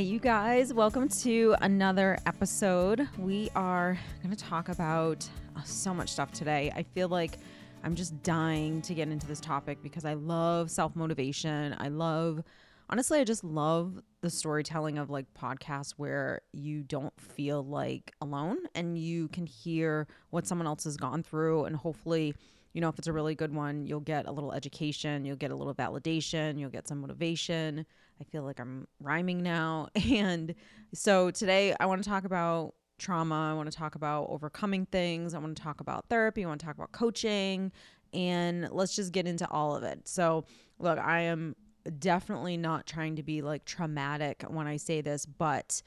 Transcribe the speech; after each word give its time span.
Hey, 0.00 0.06
you 0.06 0.18
guys, 0.18 0.72
welcome 0.72 1.10
to 1.10 1.54
another 1.60 2.16
episode. 2.24 3.06
We 3.18 3.50
are 3.54 3.98
going 4.22 4.34
to 4.34 4.44
talk 4.44 4.70
about 4.70 5.28
uh, 5.54 5.62
so 5.62 5.92
much 5.92 6.08
stuff 6.08 6.32
today. 6.32 6.72
I 6.74 6.84
feel 6.84 7.08
like 7.08 7.36
I'm 7.84 7.94
just 7.94 8.22
dying 8.22 8.80
to 8.80 8.94
get 8.94 9.08
into 9.08 9.26
this 9.26 9.40
topic 9.40 9.82
because 9.82 10.06
I 10.06 10.14
love 10.14 10.70
self 10.70 10.96
motivation. 10.96 11.76
I 11.78 11.88
love, 11.88 12.42
honestly, 12.88 13.20
I 13.20 13.24
just 13.24 13.44
love 13.44 14.00
the 14.22 14.30
storytelling 14.30 14.96
of 14.96 15.10
like 15.10 15.26
podcasts 15.34 15.92
where 15.98 16.40
you 16.54 16.82
don't 16.82 17.12
feel 17.20 17.62
like 17.62 18.14
alone 18.22 18.56
and 18.74 18.96
you 18.96 19.28
can 19.28 19.44
hear 19.44 20.06
what 20.30 20.46
someone 20.46 20.66
else 20.66 20.84
has 20.84 20.96
gone 20.96 21.22
through 21.22 21.66
and 21.66 21.76
hopefully 21.76 22.34
you 22.72 22.80
know, 22.80 22.88
if 22.88 22.98
it's 22.98 23.08
a 23.08 23.12
really 23.12 23.34
good 23.34 23.52
one, 23.52 23.84
you'll 23.84 24.00
get 24.00 24.26
a 24.26 24.32
little 24.32 24.52
education, 24.52 25.24
you'll 25.24 25.36
get 25.36 25.50
a 25.50 25.56
little 25.56 25.74
validation, 25.74 26.58
you'll 26.58 26.70
get 26.70 26.86
some 26.86 27.00
motivation. 27.00 27.84
I 28.20 28.24
feel 28.24 28.42
like 28.42 28.60
I'm 28.60 28.86
rhyming 29.00 29.42
now. 29.42 29.88
And 30.10 30.54
so 30.92 31.30
today 31.30 31.74
I 31.78 31.86
want 31.86 32.02
to 32.02 32.08
talk 32.08 32.24
about 32.24 32.74
trauma. 32.98 33.50
I 33.50 33.54
want 33.54 33.70
to 33.70 33.76
talk 33.76 33.94
about 33.94 34.26
overcoming 34.28 34.86
things. 34.86 35.34
I 35.34 35.38
want 35.38 35.56
to 35.56 35.62
talk 35.62 35.80
about 35.80 36.06
therapy. 36.08 36.44
I 36.44 36.48
want 36.48 36.60
to 36.60 36.66
talk 36.66 36.74
about 36.74 36.92
coaching. 36.92 37.72
And 38.12 38.68
let's 38.70 38.94
just 38.94 39.12
get 39.12 39.26
into 39.26 39.48
all 39.50 39.74
of 39.74 39.84
it. 39.84 40.06
So, 40.06 40.44
look, 40.78 40.98
I 40.98 41.22
am 41.22 41.54
definitely 41.98 42.56
not 42.56 42.86
trying 42.86 43.16
to 43.16 43.22
be 43.22 43.40
like 43.40 43.64
traumatic 43.64 44.44
when 44.48 44.66
I 44.66 44.76
say 44.76 45.00
this, 45.00 45.24
but 45.24 45.80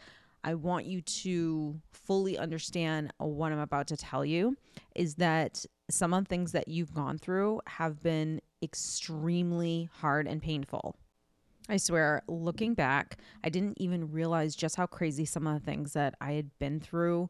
I 0.43 0.55
want 0.55 0.85
you 0.85 1.01
to 1.01 1.79
fully 1.91 2.37
understand 2.37 3.13
what 3.17 3.51
I'm 3.51 3.59
about 3.59 3.87
to 3.87 3.97
tell 3.97 4.25
you 4.25 4.57
is 4.95 5.15
that 5.15 5.65
some 5.89 6.13
of 6.13 6.23
the 6.23 6.29
things 6.29 6.53
that 6.53 6.67
you've 6.67 6.93
gone 6.93 7.17
through 7.17 7.61
have 7.67 8.01
been 8.01 8.41
extremely 8.61 9.89
hard 9.93 10.27
and 10.27 10.41
painful. 10.41 10.95
I 11.69 11.77
swear, 11.77 12.23
looking 12.27 12.73
back, 12.73 13.17
I 13.43 13.49
didn't 13.49 13.79
even 13.79 14.11
realize 14.11 14.55
just 14.55 14.75
how 14.75 14.85
crazy 14.85 15.25
some 15.25 15.47
of 15.47 15.53
the 15.53 15.65
things 15.65 15.93
that 15.93 16.15
I 16.19 16.33
had 16.33 16.57
been 16.59 16.79
through 16.79 17.29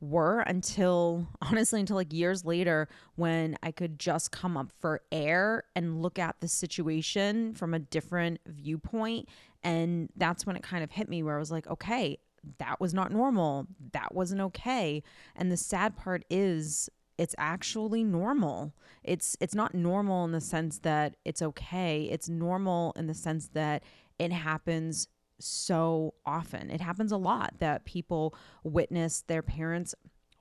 were 0.00 0.40
until 0.40 1.26
honestly 1.42 1.80
until 1.80 1.96
like 1.96 2.12
years 2.12 2.44
later 2.44 2.88
when 3.16 3.56
I 3.62 3.70
could 3.70 3.98
just 3.98 4.32
come 4.32 4.56
up 4.56 4.72
for 4.80 5.00
air 5.12 5.64
and 5.76 6.02
look 6.02 6.18
at 6.18 6.36
the 6.40 6.48
situation 6.48 7.54
from 7.54 7.74
a 7.74 7.78
different 7.78 8.40
viewpoint. 8.46 9.28
And 9.62 10.10
that's 10.16 10.46
when 10.46 10.56
it 10.56 10.62
kind 10.62 10.84
of 10.84 10.90
hit 10.90 11.08
me 11.08 11.22
where 11.22 11.36
I 11.36 11.38
was 11.38 11.50
like 11.50 11.66
okay 11.66 12.18
that 12.58 12.80
was 12.80 12.94
not 12.94 13.12
normal. 13.12 13.66
That 13.92 14.14
wasn't 14.14 14.40
okay. 14.40 15.02
And 15.36 15.50
the 15.50 15.56
sad 15.56 15.96
part 15.96 16.24
is 16.30 16.88
it's 17.18 17.34
actually 17.38 18.04
normal. 18.04 18.74
It's 19.02 19.36
it's 19.40 19.54
not 19.54 19.74
normal 19.74 20.24
in 20.24 20.32
the 20.32 20.40
sense 20.40 20.78
that 20.80 21.16
it's 21.24 21.42
okay. 21.42 22.08
It's 22.10 22.28
normal 22.28 22.92
in 22.96 23.06
the 23.06 23.14
sense 23.14 23.48
that 23.48 23.82
it 24.18 24.32
happens 24.32 25.08
so 25.40 26.14
often. 26.24 26.70
It 26.70 26.80
happens 26.80 27.12
a 27.12 27.16
lot 27.16 27.54
that 27.58 27.84
people 27.84 28.34
witness 28.62 29.22
their 29.22 29.42
parents 29.42 29.94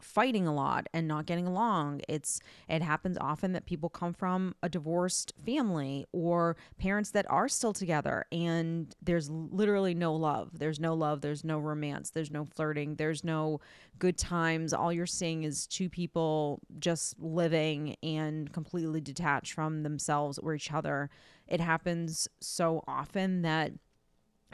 fighting 0.04 0.48
a 0.48 0.54
lot 0.54 0.88
and 0.94 1.08
not 1.08 1.26
getting 1.26 1.48
along. 1.48 2.02
It's 2.08 2.40
it 2.68 2.82
happens 2.82 3.18
often 3.20 3.54
that 3.54 3.66
people 3.66 3.90
come 3.90 4.14
from 4.14 4.56
a 4.62 4.70
divorced 4.70 5.34
family 5.46 6.06
or 6.12 6.56
parents 6.78 7.12
that 7.12 7.30
are 7.30 7.48
still 7.48 7.74
together 7.74 8.26
and 8.32 8.94
there's 9.02 9.30
literally 9.30 9.94
no 9.94 10.16
love. 10.16 10.60
There's 10.60 10.80
no 10.80 10.94
love, 10.94 11.22
there's 11.22 11.44
no 11.44 11.60
romance, 11.60 12.10
there's 12.10 12.32
no 12.32 12.46
flirting, 12.46 12.96
there's 12.96 13.24
no 13.24 13.62
good 14.00 14.18
times. 14.18 14.74
All 14.74 14.92
you're 14.92 15.06
seeing 15.06 15.44
is 15.44 15.68
two 15.68 15.90
people 15.90 16.60
just 16.80 17.20
living 17.20 17.96
and 18.04 18.52
completely 18.52 19.02
detached 19.02 19.54
from 19.54 19.84
themselves 19.84 20.38
or 20.38 20.54
each 20.54 20.72
other. 20.72 21.10
It 21.48 21.60
happens 21.60 22.28
so 22.40 22.84
often 22.88 23.42
that 23.44 23.72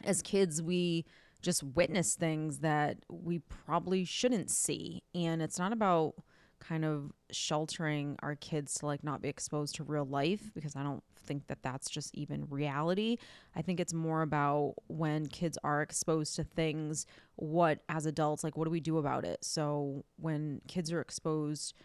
as 0.04 0.22
kids 0.22 0.62
we 0.62 1.06
just 1.42 1.64
witness 1.64 2.16
things 2.16 2.60
that 2.60 2.98
we 3.10 3.40
probably 3.40 4.06
shouldn't 4.06 4.50
see. 4.50 5.04
And 5.16 5.42
it's 5.42 5.60
not 5.60 5.72
about 5.72 6.16
kind 6.60 6.84
of 6.84 7.12
sheltering 7.32 8.18
our 8.22 8.36
kids 8.36 8.74
to 8.76 8.86
like 8.86 9.04
not 9.04 9.22
be 9.22 9.30
exposed 9.30 9.76
to 9.76 9.84
real 9.84 10.06
life 10.06 10.52
because 10.54 10.76
I 10.76 10.84
don't 10.84 11.04
think 11.26 11.48
that 11.48 11.64
that's 11.64 11.90
just 11.90 12.14
even 12.16 12.46
reality. 12.50 13.18
I 13.56 13.62
think 13.62 13.80
it's 13.80 13.94
more 13.94 14.22
about 14.22 14.76
when 14.88 15.28
kids 15.28 15.58
are 15.64 15.82
exposed 15.82 16.36
to 16.36 16.44
things, 16.44 17.06
what 17.36 17.80
as 17.88 18.06
adults, 18.06 18.44
like, 18.44 18.58
what 18.58 18.66
do 18.66 18.72
we 18.72 18.82
do 18.82 18.98
about 18.98 19.26
it? 19.26 19.44
So 19.46 20.04
when 20.18 20.62
kids 20.68 20.92
are 20.92 21.00
exposed, 21.00 21.76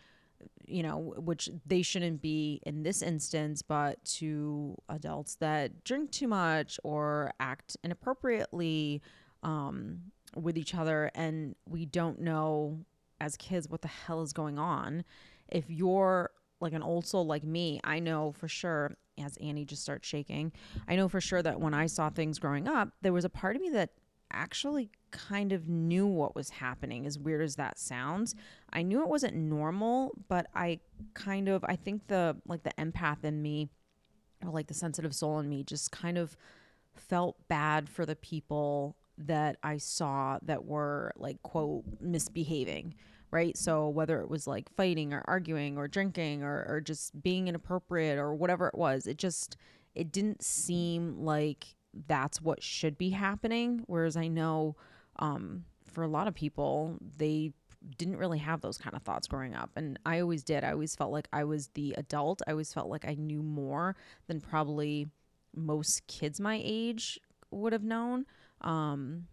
you 0.67 0.83
know, 0.83 1.15
which 1.19 1.49
they 1.65 1.83
shouldn't 1.83 2.21
be 2.21 2.61
in 2.67 2.83
this 2.83 3.01
instance, 3.03 3.63
but 3.63 4.05
to 4.05 4.77
adults 4.89 5.37
that 5.37 5.85
drink 5.85 6.11
too 6.11 6.29
much 6.29 6.81
or 6.83 7.33
act 7.39 7.77
inappropriately 7.85 9.03
um, 9.45 10.01
with 10.35 10.59
each 10.59 10.75
other 10.75 11.11
and 11.15 11.55
we 11.69 11.85
don't 11.87 12.21
know 12.21 12.81
as 13.21 13.37
kids 13.37 13.69
what 13.69 13.83
the 13.83 13.89
hell 13.89 14.23
is 14.23 14.33
going 14.33 14.59
on. 14.59 15.05
If 15.49 15.71
you're 15.71 16.31
like 16.61 16.73
an 16.73 16.83
old 16.83 17.07
soul 17.07 17.27
like 17.27 17.45
me, 17.45 17.81
I 17.85 18.01
know 18.01 18.33
for 18.33 18.49
sure, 18.49 18.97
as 19.23 19.37
Annie 19.37 19.65
just 19.65 19.83
starts 19.83 20.09
shaking, 20.09 20.53
I 20.89 20.97
know 20.97 21.09
for 21.09 21.21
sure 21.21 21.43
that 21.43 21.61
when 21.61 21.75
I 21.75 21.87
saw 21.87 22.11
things 22.11 22.39
growing 22.39 22.67
up, 22.67 22.89
there 23.03 23.13
was 23.13 23.25
a 23.25 23.31
part 23.31 23.55
of 23.55 23.63
me 23.63 23.71
that 23.71 23.91
actually 24.33 24.91
kind 25.13 25.53
of 25.53 25.69
knew 25.69 26.07
what 26.07 26.35
was 26.35 26.51
happening, 26.51 27.07
as 27.07 27.19
weird 27.19 27.43
as 27.43 27.55
that 27.57 27.79
sounds. 27.79 28.35
I 28.73 28.83
knew 28.83 29.03
it 29.03 29.09
wasn't 29.09 29.37
normal, 29.37 30.13
but 30.29 30.47
I 30.55 30.81
kind 31.13 31.49
of, 31.49 31.65
I 31.69 31.77
think 31.77 32.09
the 32.09 32.37
like 32.47 32.65
the 32.65 32.73
empath 32.79 33.23
in 33.23 33.41
me, 33.41 33.69
or 34.45 34.51
like 34.51 34.67
the 34.67 34.75
sensitive 34.75 35.15
soul 35.15 35.39
in 35.39 35.49
me, 35.49 35.63
just 35.63 35.93
kind 35.93 36.19
of 36.19 36.37
felt 36.97 37.37
bad 37.49 37.89
for 37.89 38.05
the 38.05 38.17
people 38.17 38.97
that 39.19 39.57
I 39.63 39.77
saw 39.79 40.39
that 40.43 40.65
were 40.65 41.13
like, 41.17 41.43
quote, 41.43 41.85
misbehaving, 42.01 42.95
right? 43.31 43.57
So 43.57 43.89
whether 43.89 44.21
it 44.21 44.29
was 44.29 44.47
like 44.47 44.75
fighting 44.77 45.13
or 45.13 45.23
arguing 45.27 45.79
or 45.79 45.89
drinking 45.89 46.43
or, 46.43 46.65
or 46.69 46.81
just 46.81 47.21
being 47.23 47.49
inappropriate 47.49 48.19
or 48.19 48.35
whatever 48.35 48.69
it 48.69 48.75
was, 48.75 49.07
it 49.07 49.19
just, 49.19 49.57
it 49.95 50.13
didn't 50.13 50.43
seem 50.43 51.19
like 51.19 51.77
that's 52.07 52.41
what 52.41 52.63
should 52.63 52.99
be 52.99 53.11
happening. 53.11 53.83
Whereas 53.87 54.17
I 54.17 54.29
know 54.29 54.77
um, 55.19 55.65
for 55.87 56.03
a 56.03 56.09
lot 56.09 56.27
of 56.27 56.35
people, 56.35 56.97
they 57.17 57.53
didn't 57.99 58.17
really 58.17 58.39
have 58.39 58.61
those 58.61 58.79
kind 58.79 58.97
of 58.97 59.03
thoughts 59.03 59.29
growing 59.29 59.55
up. 59.55 59.71
And 59.77 59.99
I 60.05 60.21
always 60.21 60.43
did. 60.43 60.65
I 60.65 60.73
always 60.73 60.97
felt 60.97 61.13
like 61.13 61.29
I 61.33 61.45
was 61.45 61.69
the 61.75 61.95
adult. 61.97 62.43
I 62.47 62.53
always 62.53 62.73
felt 62.73 62.89
like 62.89 63.05
I 63.07 63.15
knew 63.15 63.43
more 63.43 63.95
than 64.27 64.41
probably 64.41 65.07
most 65.55 66.07
kids 66.07 66.41
my 66.41 66.61
age 66.65 67.21
would 67.51 67.73
have 67.73 67.85
known. 67.85 68.27
Um, 68.65 69.29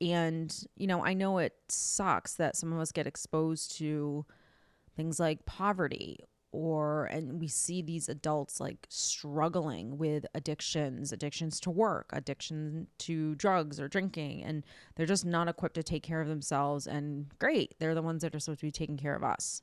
and, 0.00 0.54
you 0.76 0.86
know, 0.86 1.04
I 1.04 1.14
know 1.14 1.38
it 1.38 1.54
sucks 1.68 2.34
that 2.34 2.56
some 2.56 2.72
of 2.72 2.80
us 2.80 2.90
get 2.90 3.06
exposed 3.06 3.76
to 3.78 4.24
things 4.96 5.20
like 5.20 5.44
poverty 5.46 6.24
or 6.52 7.04
and 7.06 7.40
we 7.40 7.46
see 7.46 7.80
these 7.80 8.08
adults 8.08 8.58
like 8.58 8.86
struggling 8.88 9.96
with 9.98 10.26
addictions 10.34 11.12
addictions 11.12 11.60
to 11.60 11.70
work 11.70 12.10
addiction 12.12 12.88
to 12.98 13.36
drugs 13.36 13.78
or 13.78 13.86
drinking 13.86 14.42
and 14.42 14.64
they're 14.96 15.06
just 15.06 15.24
not 15.24 15.46
equipped 15.46 15.76
to 15.76 15.82
take 15.82 16.02
care 16.02 16.20
of 16.20 16.28
themselves 16.28 16.86
and 16.88 17.26
great 17.38 17.76
they're 17.78 17.94
the 17.94 18.02
ones 18.02 18.22
that 18.22 18.34
are 18.34 18.40
supposed 18.40 18.60
to 18.60 18.66
be 18.66 18.72
taking 18.72 18.96
care 18.96 19.14
of 19.14 19.22
us. 19.22 19.62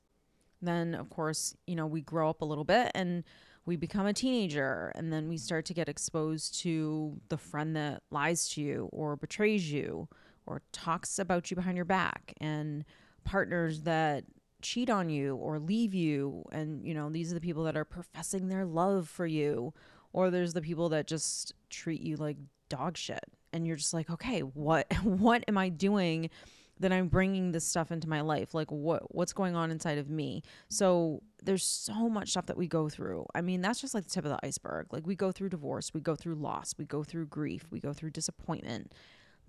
Then 0.62 0.96
of 0.96 1.10
course 1.10 1.56
you 1.66 1.76
know 1.76 1.88
we 1.88 2.02
grow 2.02 2.30
up 2.30 2.42
a 2.42 2.46
little 2.46 2.64
bit 2.64 2.92
and 2.96 3.24
we 3.68 3.76
become 3.76 4.08
a 4.08 4.14
teenager 4.14 4.94
and 4.96 5.12
then 5.12 5.28
we 5.28 5.38
start 5.38 5.66
to 5.66 5.74
get 5.74 5.90
exposed 5.90 6.58
to 6.62 7.20
the 7.28 7.38
friend 7.38 7.76
that 7.76 8.02
lies 8.10 8.48
to 8.48 8.62
you 8.62 8.90
or 8.94 9.18
betrays 9.18 9.70
you 9.70 10.08
or 10.46 10.62
talks 10.72 11.20
about 11.20 11.52
you 11.52 11.56
behind 11.56 11.76
your 11.76 11.86
back 11.86 12.34
and 12.40 12.86
partners 13.26 13.82
that 13.82 14.24
cheat 14.62 14.90
on 14.90 15.10
you 15.10 15.36
or 15.36 15.60
leave 15.60 15.94
you. 15.94 16.46
And 16.52 16.88
you 16.88 16.94
know 16.94 17.10
these 17.10 17.30
are 17.30 17.36
the 17.36 17.42
people 17.42 17.66
that 17.66 17.76
are 17.76 17.86
professing 17.86 18.48
their 18.48 18.66
love 18.66 19.10
for 19.10 19.28
you 19.28 19.74
or 20.14 20.32
there's 20.32 20.54
the 20.54 20.62
people 20.62 20.88
that 20.90 21.06
just 21.06 21.54
treat 21.70 22.02
you 22.02 22.16
like 22.16 22.38
dog 22.70 22.96
shit. 22.98 23.26
And 23.52 23.68
you're 23.68 23.76
just 23.76 23.94
like 23.94 24.10
okay 24.10 24.40
what 24.40 24.92
what 25.04 25.44
am 25.48 25.58
i 25.58 25.68
doing 25.68 26.30
that 26.80 26.92
I'm 26.92 27.08
bringing 27.08 27.52
this 27.52 27.66
stuff 27.66 27.92
into 27.92 28.08
my 28.08 28.22
life. 28.22 28.54
Like 28.54 28.72
what 28.72 29.14
what's 29.14 29.34
going 29.34 29.56
on 29.56 29.72
inside 29.72 29.98
of 29.98 30.10
me. 30.10 30.44
So 30.70 31.22
there's 31.44 31.64
so 31.64 32.10
much 32.10 32.30
stuff 32.30 32.48
that 32.48 32.58
we 32.58 32.68
go 32.68 32.90
through. 32.90 33.26
I 33.36 33.42
mean, 33.42 33.62
that's 33.62 33.82
just 33.82 33.94
like 33.94 34.04
the 34.04 34.10
tip 34.10 34.26
of 34.26 34.32
the 34.32 34.46
iceberg. 34.46 34.88
Like 34.92 35.06
we 35.06 35.16
go 35.16 35.32
through 35.32 35.50
divorce, 35.50 35.94
we 35.94 36.02
go 36.02 36.16
through 36.16 36.36
loss, 36.36 36.74
we 36.78 36.86
go 36.86 37.04
through 37.04 37.28
grief, 37.28 37.66
we 37.72 37.80
go 37.80 37.94
through 37.94 38.12
disappointment. 38.12 38.94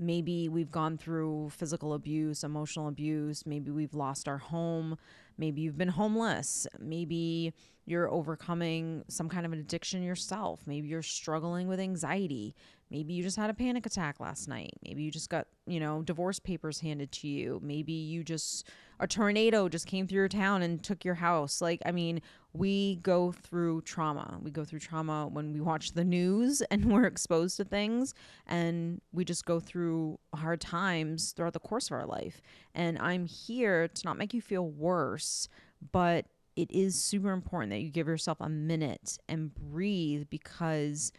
Maybe 0.00 0.48
we've 0.48 0.70
gone 0.70 0.96
through 0.96 1.50
physical 1.50 1.92
abuse, 1.92 2.44
emotional 2.44 2.86
abuse, 2.86 3.44
maybe 3.44 3.72
we've 3.72 3.94
lost 3.94 4.28
our 4.28 4.38
home, 4.38 4.96
maybe 5.36 5.60
you've 5.60 5.76
been 5.76 5.88
homeless, 5.88 6.68
maybe 6.78 7.52
you're 7.88 8.10
overcoming 8.10 9.04
some 9.08 9.28
kind 9.28 9.46
of 9.46 9.52
an 9.52 9.58
addiction 9.58 10.02
yourself, 10.02 10.60
maybe 10.66 10.88
you're 10.88 11.02
struggling 11.02 11.68
with 11.68 11.80
anxiety, 11.80 12.54
maybe 12.90 13.14
you 13.14 13.22
just 13.22 13.36
had 13.36 13.50
a 13.50 13.54
panic 13.54 13.86
attack 13.86 14.20
last 14.20 14.48
night, 14.48 14.72
maybe 14.84 15.02
you 15.02 15.10
just 15.10 15.30
got, 15.30 15.46
you 15.66 15.80
know, 15.80 16.02
divorce 16.02 16.38
papers 16.38 16.80
handed 16.80 17.10
to 17.12 17.28
you, 17.28 17.60
maybe 17.62 17.92
you 17.92 18.22
just 18.22 18.68
a 19.00 19.06
tornado 19.06 19.68
just 19.68 19.86
came 19.86 20.06
through 20.06 20.16
your 20.16 20.28
town 20.28 20.62
and 20.62 20.82
took 20.82 21.04
your 21.04 21.14
house. 21.14 21.60
Like, 21.60 21.80
I 21.86 21.92
mean, 21.92 22.20
we 22.52 22.96
go 22.96 23.32
through 23.32 23.82
trauma. 23.82 24.38
We 24.42 24.50
go 24.50 24.64
through 24.64 24.80
trauma 24.80 25.28
when 25.28 25.52
we 25.52 25.60
watch 25.60 25.92
the 25.92 26.04
news 26.04 26.62
and 26.70 26.86
we're 26.86 27.04
exposed 27.04 27.56
to 27.58 27.64
things, 27.64 28.14
and 28.46 29.00
we 29.12 29.24
just 29.24 29.44
go 29.44 29.60
through 29.60 30.18
hard 30.34 30.60
times 30.60 31.32
throughout 31.32 31.52
the 31.52 31.60
course 31.60 31.90
of 31.90 31.92
our 31.92 32.06
life. 32.06 32.40
And 32.74 32.98
I'm 32.98 33.26
here 33.26 33.88
to 33.88 34.04
not 34.04 34.18
make 34.18 34.34
you 34.34 34.40
feel 34.40 34.68
worse, 34.68 35.48
but 35.92 36.26
it 36.58 36.72
is 36.72 37.00
super 37.00 37.30
important 37.30 37.70
that 37.70 37.78
you 37.78 37.88
give 37.88 38.08
yourself 38.08 38.38
a 38.40 38.48
minute 38.48 39.16
and 39.28 39.54
breathe 39.54 40.26
because 40.28 41.12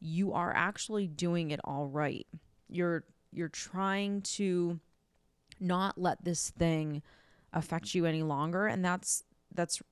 you 0.00 0.32
are 0.32 0.54
actually 0.56 1.06
doing 1.06 1.50
it 1.50 1.60
all 1.64 1.86
right. 1.86 2.26
You're 2.70 3.04
you're 3.30 3.50
trying 3.50 4.22
to 4.22 4.80
not 5.60 5.98
let 5.98 6.24
this 6.24 6.48
thing 6.48 7.02
affect 7.52 7.94
you 7.94 8.06
any 8.06 8.22
longer 8.22 8.66
and 8.66 8.82
that's 8.82 9.22
that's 9.54 9.82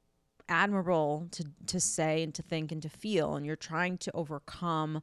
admirable 0.49 1.29
to 1.33 1.45
to 1.67 1.79
say 1.79 2.23
and 2.23 2.35
to 2.35 2.41
think 2.43 2.73
and 2.73 2.81
to 2.81 2.89
feel 2.89 3.37
and 3.37 3.45
you're 3.45 3.57
trying 3.57 3.99
to 3.99 4.11
overcome 4.15 5.03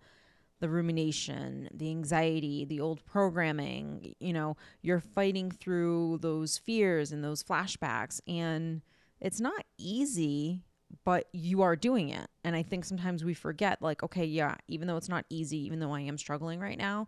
the 0.61 0.69
rumination, 0.69 1.69
the 1.71 1.89
anxiety, 1.89 2.65
the 2.65 2.79
old 2.79 3.05
programming, 3.05 4.15
you 4.19 4.33
know, 4.33 4.57
you're 4.81 4.99
fighting 4.99 5.51
through 5.51 6.17
those 6.21 6.57
fears 6.57 7.11
and 7.11 7.23
those 7.23 7.43
flashbacks 7.43 8.19
and 8.27 8.81
it's 9.21 9.39
not 9.39 9.63
easy, 9.77 10.63
but 11.05 11.27
you 11.31 11.61
are 11.61 11.75
doing 11.75 12.09
it. 12.09 12.27
And 12.43 12.55
I 12.55 12.63
think 12.63 12.85
sometimes 12.85 13.23
we 13.23 13.33
forget 13.33 13.81
like 13.81 14.03
okay, 14.03 14.25
yeah, 14.25 14.55
even 14.67 14.87
though 14.87 14.97
it's 14.97 15.09
not 15.09 15.25
easy, 15.29 15.57
even 15.65 15.79
though 15.79 15.93
I 15.93 16.01
am 16.01 16.17
struggling 16.17 16.59
right 16.59 16.77
now, 16.77 17.07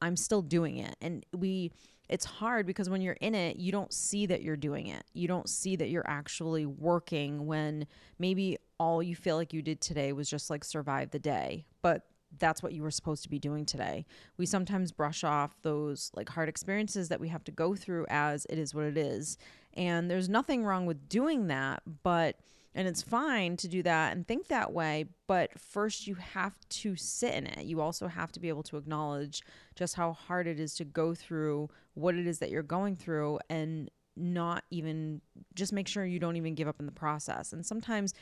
I'm 0.00 0.16
still 0.16 0.42
doing 0.42 0.76
it. 0.78 0.96
And 1.00 1.24
we 1.32 1.72
it's 2.08 2.26
hard 2.26 2.66
because 2.66 2.90
when 2.90 3.00
you're 3.00 3.16
in 3.20 3.34
it, 3.34 3.56
you 3.56 3.72
don't 3.72 3.92
see 3.92 4.26
that 4.26 4.42
you're 4.42 4.56
doing 4.56 4.88
it. 4.88 5.04
You 5.14 5.26
don't 5.26 5.48
see 5.48 5.74
that 5.76 5.88
you're 5.88 6.06
actually 6.06 6.66
working 6.66 7.46
when 7.46 7.86
maybe 8.18 8.58
all 8.78 9.02
you 9.02 9.16
feel 9.16 9.36
like 9.36 9.54
you 9.54 9.62
did 9.62 9.80
today 9.80 10.12
was 10.12 10.28
just 10.28 10.50
like 10.50 10.64
survive 10.64 11.10
the 11.10 11.18
day. 11.18 11.64
But 11.80 12.02
that's 12.38 12.62
what 12.62 12.72
you 12.72 12.82
were 12.82 12.90
supposed 12.90 13.22
to 13.22 13.28
be 13.28 13.38
doing 13.38 13.64
today. 13.64 14.04
We 14.36 14.46
sometimes 14.46 14.92
brush 14.92 15.24
off 15.24 15.56
those 15.62 16.10
like 16.14 16.28
hard 16.28 16.48
experiences 16.48 17.08
that 17.08 17.20
we 17.20 17.28
have 17.28 17.44
to 17.44 17.52
go 17.52 17.74
through 17.74 18.06
as 18.08 18.44
it 18.46 18.58
is 18.58 18.74
what 18.74 18.84
it 18.84 18.98
is. 18.98 19.38
And 19.74 20.10
there's 20.10 20.28
nothing 20.28 20.64
wrong 20.64 20.86
with 20.86 21.08
doing 21.08 21.48
that, 21.48 21.82
but 22.02 22.36
and 22.76 22.88
it's 22.88 23.02
fine 23.02 23.56
to 23.58 23.68
do 23.68 23.82
that 23.84 24.16
and 24.16 24.26
think 24.26 24.48
that 24.48 24.72
way, 24.72 25.04
but 25.28 25.58
first 25.58 26.08
you 26.08 26.16
have 26.16 26.54
to 26.68 26.96
sit 26.96 27.32
in 27.34 27.46
it. 27.46 27.66
You 27.66 27.80
also 27.80 28.08
have 28.08 28.32
to 28.32 28.40
be 28.40 28.48
able 28.48 28.64
to 28.64 28.76
acknowledge 28.76 29.42
just 29.76 29.94
how 29.94 30.12
hard 30.12 30.48
it 30.48 30.58
is 30.58 30.74
to 30.76 30.84
go 30.84 31.14
through 31.14 31.70
what 31.94 32.16
it 32.16 32.26
is 32.26 32.40
that 32.40 32.50
you're 32.50 32.64
going 32.64 32.96
through 32.96 33.38
and 33.48 33.90
not 34.16 34.64
even 34.70 35.20
just 35.54 35.72
make 35.72 35.86
sure 35.86 36.04
you 36.04 36.18
don't 36.18 36.36
even 36.36 36.56
give 36.56 36.66
up 36.66 36.80
in 36.80 36.86
the 36.86 36.92
process. 36.92 37.52
And 37.52 37.64
sometimes 37.64 38.12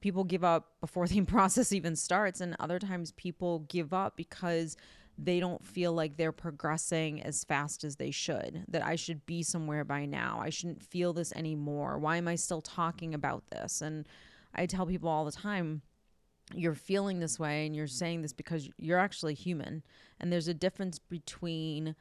people 0.00 0.24
give 0.24 0.44
up 0.44 0.80
before 0.80 1.06
the 1.08 1.20
process 1.22 1.72
even 1.72 1.94
starts 1.94 2.40
and 2.40 2.56
other 2.58 2.78
times 2.78 3.12
people 3.12 3.60
give 3.68 3.92
up 3.92 4.16
because 4.16 4.78
they 5.22 5.38
don't 5.38 5.64
feel 5.64 5.92
like 5.92 6.16
they're 6.16 6.32
progressing 6.32 7.22
as 7.22 7.44
fast 7.44 7.84
as 7.84 7.96
they 7.96 8.10
should, 8.10 8.64
that 8.68 8.84
I 8.84 8.96
should 8.96 9.26
be 9.26 9.42
somewhere 9.42 9.84
by 9.84 10.06
now. 10.06 10.40
I 10.42 10.50
shouldn't 10.50 10.82
feel 10.82 11.12
this 11.12 11.32
anymore. 11.32 11.98
Why 11.98 12.16
am 12.16 12.26
I 12.26 12.36
still 12.36 12.62
talking 12.62 13.12
about 13.12 13.44
this? 13.50 13.82
And 13.82 14.08
I 14.54 14.66
tell 14.66 14.86
people 14.86 15.08
all 15.08 15.24
the 15.24 15.32
time, 15.32 15.82
you're 16.54 16.74
feeling 16.74 17.20
this 17.20 17.38
way 17.38 17.66
and 17.66 17.76
you're 17.76 17.86
saying 17.86 18.22
this 18.22 18.32
because 18.32 18.68
you're 18.78 18.98
actually 18.98 19.34
human. 19.34 19.82
And 20.18 20.32
there's 20.32 20.48
a 20.48 20.54
difference 20.54 20.98
between 20.98 21.94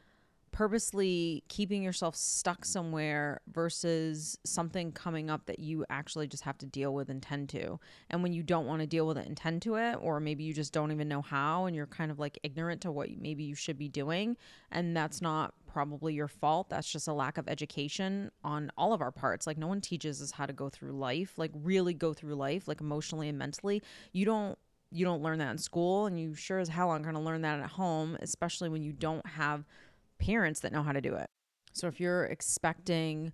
purposely 0.51 1.43
keeping 1.47 1.83
yourself 1.83 2.15
stuck 2.15 2.65
somewhere 2.65 3.41
versus 3.51 4.37
something 4.43 4.91
coming 4.91 5.29
up 5.29 5.45
that 5.45 5.59
you 5.59 5.85
actually 5.89 6.27
just 6.27 6.43
have 6.43 6.57
to 6.57 6.65
deal 6.65 6.93
with 6.93 7.09
and 7.09 7.21
tend 7.21 7.49
to. 7.49 7.79
And 8.09 8.23
when 8.23 8.33
you 8.33 8.43
don't 8.43 8.65
want 8.65 8.81
to 8.81 8.87
deal 8.87 9.07
with 9.07 9.17
it 9.17 9.27
and 9.27 9.37
tend 9.37 9.61
to 9.63 9.75
it, 9.75 9.97
or 10.01 10.19
maybe 10.19 10.43
you 10.43 10.53
just 10.53 10.73
don't 10.73 10.91
even 10.91 11.07
know 11.07 11.21
how 11.21 11.65
and 11.65 11.75
you're 11.75 11.87
kind 11.87 12.11
of 12.11 12.19
like 12.19 12.39
ignorant 12.43 12.81
to 12.81 12.91
what 12.91 13.09
maybe 13.19 13.43
you 13.43 13.55
should 13.55 13.77
be 13.77 13.89
doing, 13.89 14.37
and 14.71 14.95
that's 14.95 15.21
not 15.21 15.53
probably 15.67 16.13
your 16.13 16.27
fault. 16.27 16.69
That's 16.69 16.91
just 16.91 17.07
a 17.07 17.13
lack 17.13 17.37
of 17.37 17.47
education 17.47 18.31
on 18.43 18.71
all 18.77 18.93
of 18.93 19.01
our 19.01 19.11
parts. 19.11 19.45
Like, 19.47 19.57
no 19.57 19.67
one 19.67 19.81
teaches 19.81 20.21
us 20.21 20.31
how 20.31 20.45
to 20.45 20.53
go 20.53 20.69
through 20.69 20.93
life, 20.93 21.33
like, 21.37 21.51
really 21.53 21.93
go 21.93 22.13
through 22.13 22.35
life, 22.35 22.67
like 22.67 22.81
emotionally 22.81 23.29
and 23.29 23.37
mentally. 23.37 23.81
You 24.11 24.25
don't 24.25 24.57
you 24.91 25.05
don't 25.05 25.21
learn 25.21 25.37
that 25.37 25.51
in 25.51 25.57
school 25.57 26.07
and 26.07 26.19
you 26.19 26.33
sure 26.33 26.59
as 26.59 26.67
hell 26.67 26.89
aren't 26.89 27.03
going 27.03 27.15
to 27.15 27.21
learn 27.21 27.41
that 27.41 27.59
at 27.59 27.69
home 27.69 28.17
especially 28.21 28.69
when 28.69 28.81
you 28.81 28.91
don't 28.91 29.25
have 29.25 29.63
parents 30.19 30.59
that 30.61 30.71
know 30.71 30.83
how 30.83 30.91
to 30.91 31.01
do 31.01 31.15
it. 31.15 31.27
So 31.73 31.87
if 31.87 31.99
you're 31.99 32.25
expecting 32.25 33.33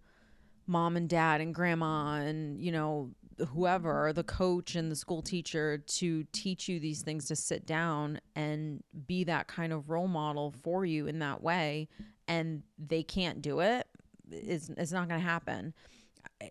mom 0.67 0.97
and 0.97 1.09
dad 1.09 1.41
and 1.41 1.53
grandma 1.53 2.15
and, 2.15 2.59
you 2.59 2.71
know, 2.71 3.11
whoever, 3.49 4.13
the 4.13 4.23
coach 4.23 4.75
and 4.75 4.91
the 4.91 4.95
school 4.95 5.21
teacher 5.21 5.77
to 5.77 6.23
teach 6.31 6.67
you 6.67 6.79
these 6.79 7.01
things 7.01 7.25
to 7.25 7.35
sit 7.35 7.65
down 7.65 8.19
and 8.35 8.83
be 9.07 9.23
that 9.25 9.47
kind 9.47 9.73
of 9.73 9.89
role 9.89 10.07
model 10.07 10.53
for 10.63 10.85
you 10.85 11.07
in 11.07 11.19
that 11.19 11.43
way 11.43 11.87
and 12.27 12.63
they 12.77 13.03
can't 13.03 13.41
do 13.41 13.59
it, 13.59 13.87
it's, 14.31 14.69
it's 14.77 14.91
not 14.91 15.07
going 15.07 15.19
to 15.19 15.25
happen. 15.25 15.73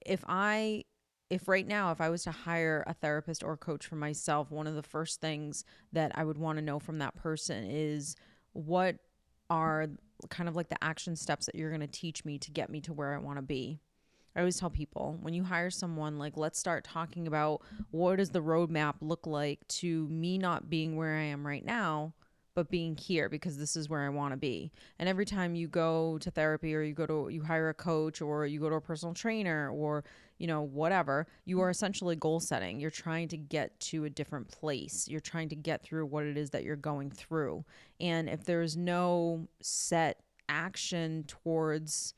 If 0.07 0.25
I 0.29 0.85
if 1.31 1.49
right 1.49 1.67
now 1.67 1.91
if 1.91 2.01
i 2.01 2.09
was 2.09 2.23
to 2.23 2.31
hire 2.31 2.85
a 2.87 2.93
therapist 2.93 3.43
or 3.43 3.55
a 3.55 3.57
coach 3.57 3.87
for 3.87 3.97
myself 3.97 4.51
one 4.51 4.67
of 4.67 4.75
the 4.75 4.83
first 4.83 5.21
things 5.21 5.65
that 5.93 6.13
i 6.15 6.23
would 6.23 6.39
want 6.39 6.59
to 6.59 6.63
know 6.63 6.79
from 6.79 6.99
that 6.99 7.17
person 7.17 7.65
is 7.65 8.15
what 8.53 8.97
are 9.49 9.89
kind 10.31 10.49
of 10.49 10.57
like 10.57 10.69
the 10.69 10.83
action 10.83 11.17
steps 11.17 11.47
that 11.47 11.55
you're 11.55 11.71
going 11.71 11.81
to 11.81 11.87
teach 11.87 12.25
me 12.25 12.39
to 12.39 12.51
get 12.51 12.71
me 12.71 12.81
to 12.83 12.93
where 12.93 13.15
I 13.15 13.19
want 13.19 13.39
to 13.39 13.43
be. 13.43 13.81
I 14.37 14.41
always 14.41 14.59
tell 14.59 14.71
people 14.71 15.19
when 15.21 15.33
you 15.33 15.45
hire 15.45 15.71
someone, 15.71 16.19
like, 16.19 16.37
let's 16.37 16.59
start 16.59 16.85
talking 16.85 17.27
about 17.27 17.63
what 17.93 18.17
does 18.17 18.31
the 18.31 18.43
roadmap 18.43 18.95
look 19.01 19.27
like 19.27 19.67
to 19.69 20.09
me 20.09 20.39
not 20.39 20.69
being 20.69 20.97
where 20.97 21.15
I 21.17 21.23
am 21.23 21.47
right 21.47 21.65
now, 21.65 22.15
but 22.55 22.69
being 22.69 22.97
here 22.97 23.29
because 23.29 23.59
this 23.59 23.77
is 23.77 23.89
where 23.89 24.05
I 24.05 24.09
want 24.09 24.33
to 24.33 24.37
be. 24.37 24.73
And 24.99 25.09
every 25.09 25.25
time 25.25 25.55
you 25.55 25.69
go 25.69 26.19
to 26.19 26.31
therapy 26.31 26.75
or 26.75 26.83
you 26.83 26.95
go 26.95 27.07
to, 27.07 27.29
you 27.29 27.43
hire 27.43 27.69
a 27.69 27.75
coach 27.75 28.21
or 28.21 28.47
you 28.47 28.59
go 28.59 28.69
to 28.69 28.77
a 28.77 28.81
personal 28.81 29.15
trainer 29.15 29.71
or, 29.71 30.05
you 30.39 30.47
know, 30.47 30.63
whatever, 30.63 31.27
you 31.45 31.61
are 31.61 31.71
essentially 31.71 32.17
goal 32.17 32.41
setting. 32.41 32.81
You're 32.81 32.91
trying 32.91 33.29
to 33.29 33.37
get 33.37 33.79
to 33.81 34.05
a 34.05 34.11
different 34.11 34.49
place. 34.49 35.07
You're 35.09 35.21
trying 35.21 35.49
to 35.51 35.57
get 35.57 35.83
through 35.83 36.07
what 36.07 36.25
it 36.25 36.37
is 36.37 36.51
that 36.51 36.65
you're 36.65 36.77
going 36.77 37.11
through. 37.11 37.65
And 38.01 38.29
if 38.29 38.45
there's 38.45 38.77
no 38.77 39.49
set 39.61 40.21
action 40.49 41.25
towards 41.27 42.15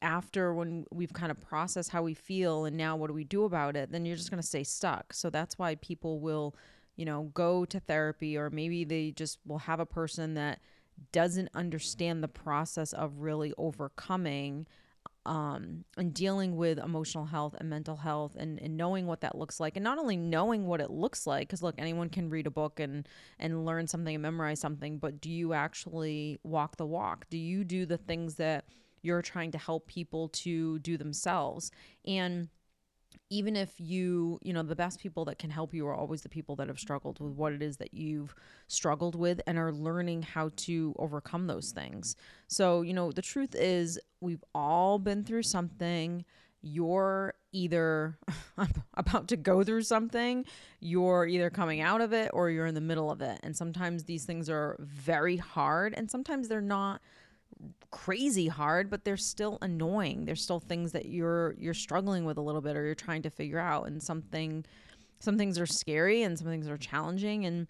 after 0.00 0.52
when 0.52 0.84
we've 0.90 1.12
kind 1.12 1.30
of 1.30 1.40
processed 1.40 1.90
how 1.90 2.02
we 2.02 2.14
feel 2.14 2.64
and 2.64 2.76
now 2.76 2.96
what 2.96 3.06
do 3.06 3.14
we 3.14 3.24
do 3.24 3.44
about 3.44 3.76
it, 3.76 3.92
then 3.92 4.04
you're 4.04 4.16
just 4.16 4.30
going 4.30 4.40
to 4.40 4.46
stay 4.46 4.64
stuck. 4.64 5.12
So 5.12 5.30
that's 5.30 5.58
why 5.58 5.76
people 5.76 6.20
will, 6.20 6.56
you 6.96 7.04
know, 7.04 7.30
go 7.34 7.64
to 7.66 7.78
therapy 7.78 8.36
or 8.36 8.50
maybe 8.50 8.84
they 8.84 9.12
just 9.12 9.38
will 9.46 9.58
have 9.58 9.78
a 9.78 9.86
person 9.86 10.34
that 10.34 10.58
doesn't 11.12 11.50
understand 11.54 12.22
the 12.22 12.28
process 12.28 12.92
of 12.92 13.20
really 13.20 13.52
overcoming 13.56 14.66
um, 15.24 15.84
and 15.96 16.12
dealing 16.12 16.56
with 16.56 16.78
emotional 16.78 17.24
health 17.24 17.54
and 17.58 17.70
mental 17.70 17.96
health 17.96 18.34
and, 18.36 18.60
and 18.60 18.76
knowing 18.76 19.06
what 19.06 19.20
that 19.20 19.36
looks 19.36 19.60
like. 19.60 19.76
And 19.76 19.84
not 19.84 19.98
only 19.98 20.16
knowing 20.16 20.66
what 20.66 20.80
it 20.80 20.90
looks 20.90 21.26
like 21.26 21.48
because 21.48 21.62
look 21.62 21.76
anyone 21.78 22.08
can 22.08 22.28
read 22.28 22.46
a 22.46 22.50
book 22.50 22.80
and 22.80 23.08
and 23.38 23.64
learn 23.64 23.86
something 23.86 24.14
and 24.14 24.22
memorize 24.22 24.60
something 24.60 24.98
but 24.98 25.20
do 25.20 25.30
you 25.30 25.52
actually 25.52 26.38
walk 26.42 26.76
the 26.76 26.86
walk? 26.86 27.26
Do 27.30 27.38
you 27.38 27.64
do 27.64 27.86
the 27.86 27.98
things 27.98 28.34
that 28.36 28.64
you're 29.02 29.22
trying 29.22 29.52
to 29.52 29.58
help 29.58 29.86
people 29.86 30.28
to 30.28 30.78
do 30.80 30.96
themselves? 30.96 31.70
And 32.04 32.48
even 33.32 33.56
if 33.56 33.72
you, 33.78 34.38
you 34.42 34.52
know, 34.52 34.62
the 34.62 34.76
best 34.76 35.00
people 35.00 35.24
that 35.24 35.38
can 35.38 35.48
help 35.48 35.72
you 35.72 35.86
are 35.86 35.94
always 35.94 36.20
the 36.20 36.28
people 36.28 36.54
that 36.54 36.68
have 36.68 36.78
struggled 36.78 37.18
with 37.18 37.32
what 37.32 37.54
it 37.54 37.62
is 37.62 37.78
that 37.78 37.94
you've 37.94 38.34
struggled 38.68 39.14
with 39.14 39.40
and 39.46 39.58
are 39.58 39.72
learning 39.72 40.20
how 40.20 40.50
to 40.54 40.94
overcome 40.98 41.46
those 41.46 41.70
things. 41.70 42.14
So, 42.48 42.82
you 42.82 42.92
know, 42.92 43.10
the 43.10 43.22
truth 43.22 43.54
is, 43.54 43.98
we've 44.20 44.44
all 44.54 44.98
been 44.98 45.24
through 45.24 45.44
something. 45.44 46.26
You're 46.60 47.32
either 47.52 48.18
about 48.94 49.28
to 49.28 49.36
go 49.38 49.64
through 49.64 49.82
something, 49.82 50.44
you're 50.80 51.26
either 51.26 51.48
coming 51.48 51.80
out 51.80 52.02
of 52.02 52.12
it 52.12 52.30
or 52.34 52.50
you're 52.50 52.66
in 52.66 52.74
the 52.74 52.82
middle 52.82 53.10
of 53.10 53.22
it. 53.22 53.40
And 53.42 53.56
sometimes 53.56 54.04
these 54.04 54.26
things 54.26 54.50
are 54.50 54.76
very 54.78 55.38
hard 55.38 55.94
and 55.94 56.10
sometimes 56.10 56.48
they're 56.48 56.60
not 56.60 57.00
crazy 57.92 58.48
hard 58.48 58.90
but 58.90 59.04
they're 59.04 59.16
still 59.16 59.58
annoying 59.62 60.24
there's 60.24 60.42
still 60.42 60.58
things 60.58 60.92
that 60.92 61.06
you're 61.06 61.54
you're 61.58 61.74
struggling 61.74 62.24
with 62.24 62.38
a 62.38 62.40
little 62.40 62.60
bit 62.60 62.76
or 62.76 62.84
you're 62.84 62.94
trying 62.94 63.22
to 63.22 63.30
figure 63.30 63.58
out 63.58 63.86
and 63.86 64.02
something 64.02 64.64
some 65.20 65.38
things 65.38 65.58
are 65.58 65.66
scary 65.66 66.22
and 66.22 66.38
some 66.38 66.48
things 66.48 66.68
are 66.68 66.78
challenging 66.78 67.44
and 67.44 67.68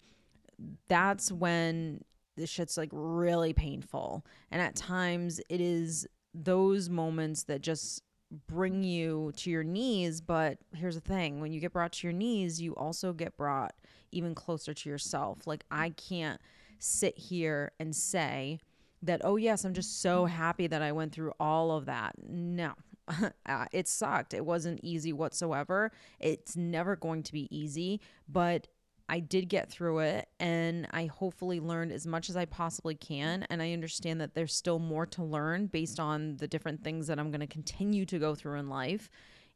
that's 0.87 1.31
when 1.31 2.01
this 2.37 2.49
shit's 2.49 2.77
like 2.77 2.89
really 2.91 3.53
painful 3.53 4.25
and 4.49 4.61
at 4.61 4.75
times 4.75 5.39
it 5.49 5.61
is 5.61 6.07
those 6.33 6.89
moments 6.89 7.43
that 7.43 7.61
just 7.61 8.01
bring 8.47 8.83
you 8.83 9.31
to 9.37 9.49
your 9.49 9.63
knees. 9.63 10.21
But 10.21 10.57
here's 10.75 10.95
the 10.95 11.01
thing 11.01 11.39
when 11.39 11.53
you 11.53 11.59
get 11.59 11.73
brought 11.73 11.93
to 11.93 12.07
your 12.07 12.13
knees, 12.13 12.61
you 12.61 12.73
also 12.75 13.13
get 13.13 13.37
brought 13.37 13.73
even 14.11 14.35
closer 14.35 14.73
to 14.73 14.89
yourself. 14.89 15.47
Like, 15.47 15.63
I 15.71 15.91
can't 15.91 16.41
sit 16.79 17.17
here 17.17 17.71
and 17.79 17.95
say 17.95 18.59
that, 19.03 19.21
oh, 19.23 19.35
yes, 19.35 19.65
I'm 19.65 19.73
just 19.73 20.01
so 20.01 20.25
happy 20.25 20.67
that 20.67 20.81
I 20.81 20.91
went 20.91 21.13
through 21.13 21.33
all 21.39 21.71
of 21.71 21.85
that. 21.85 22.15
No, 22.27 22.73
uh, 23.45 23.65
it 23.71 23.87
sucked. 23.87 24.33
It 24.33 24.45
wasn't 24.45 24.79
easy 24.83 25.13
whatsoever. 25.13 25.91
It's 26.19 26.55
never 26.55 26.95
going 26.95 27.23
to 27.23 27.33
be 27.33 27.47
easy, 27.55 28.01
but 28.27 28.67
I 29.09 29.19
did 29.19 29.49
get 29.49 29.69
through 29.69 29.99
it 29.99 30.29
and 30.39 30.87
I 30.91 31.07
hopefully 31.07 31.59
learned 31.59 31.91
as 31.91 32.07
much 32.07 32.29
as 32.29 32.37
I 32.37 32.45
possibly 32.45 32.95
can. 32.95 33.45
And 33.49 33.61
I 33.61 33.73
understand 33.73 34.21
that 34.21 34.33
there's 34.33 34.55
still 34.55 34.79
more 34.79 35.05
to 35.07 35.23
learn 35.23 35.67
based 35.67 35.99
on 35.99 36.37
the 36.37 36.47
different 36.47 36.83
things 36.83 37.07
that 37.07 37.19
I'm 37.19 37.29
going 37.29 37.41
to 37.41 37.47
continue 37.47 38.05
to 38.05 38.17
go 38.17 38.33
through 38.33 38.59
in 38.59 38.69
life. 38.69 39.09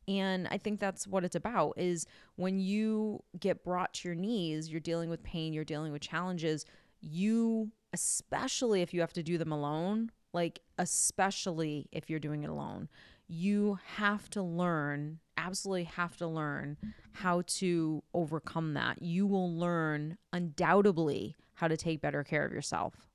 And 0.08 0.48
I 0.50 0.58
think 0.58 0.80
that's 0.80 1.08
what 1.08 1.24
it's 1.24 1.36
about 1.36 1.74
is 1.78 2.06
when 2.36 2.60
you 2.60 3.24
get 3.40 3.64
brought 3.64 3.94
to 3.96 4.10
your 4.10 4.16
knees, 4.16 4.70
you're 4.70 4.80
dealing 4.80 5.10
with 5.10 5.24
pain, 5.24 5.54
you're 5.54 5.66
dealing 5.66 5.92
with 5.92 6.02
challenges, 6.02 6.66
you 7.02 7.72
especially 7.94 8.82
if 8.82 8.94
you 8.94 9.02
have 9.02 9.14
to 9.14 9.24
do 9.24 9.38
them 9.38 9.52
alone, 9.52 10.12
like 10.34 10.60
especially 10.78 11.88
if 11.92 12.10
you're 12.10 12.20
doing 12.20 12.44
it 12.44 12.50
alone, 12.50 12.90
you 13.28 13.80
have 13.96 14.30
to 14.30 14.42
learn, 14.42 15.20
absolutely 15.38 15.86
have 15.86 16.16
to 16.18 16.28
learn 16.28 16.78
how 17.14 17.42
to 17.48 18.04
overcome 18.14 18.74
that. 18.74 19.02
You 19.02 19.26
will 19.26 19.54
learn 19.54 20.18
undoubtedly 20.32 21.36
how 21.56 21.68
to 21.68 21.78
take 21.78 22.02
better 22.02 22.24
care 22.24 22.46
of 22.46 22.52
yourself. 22.52 23.08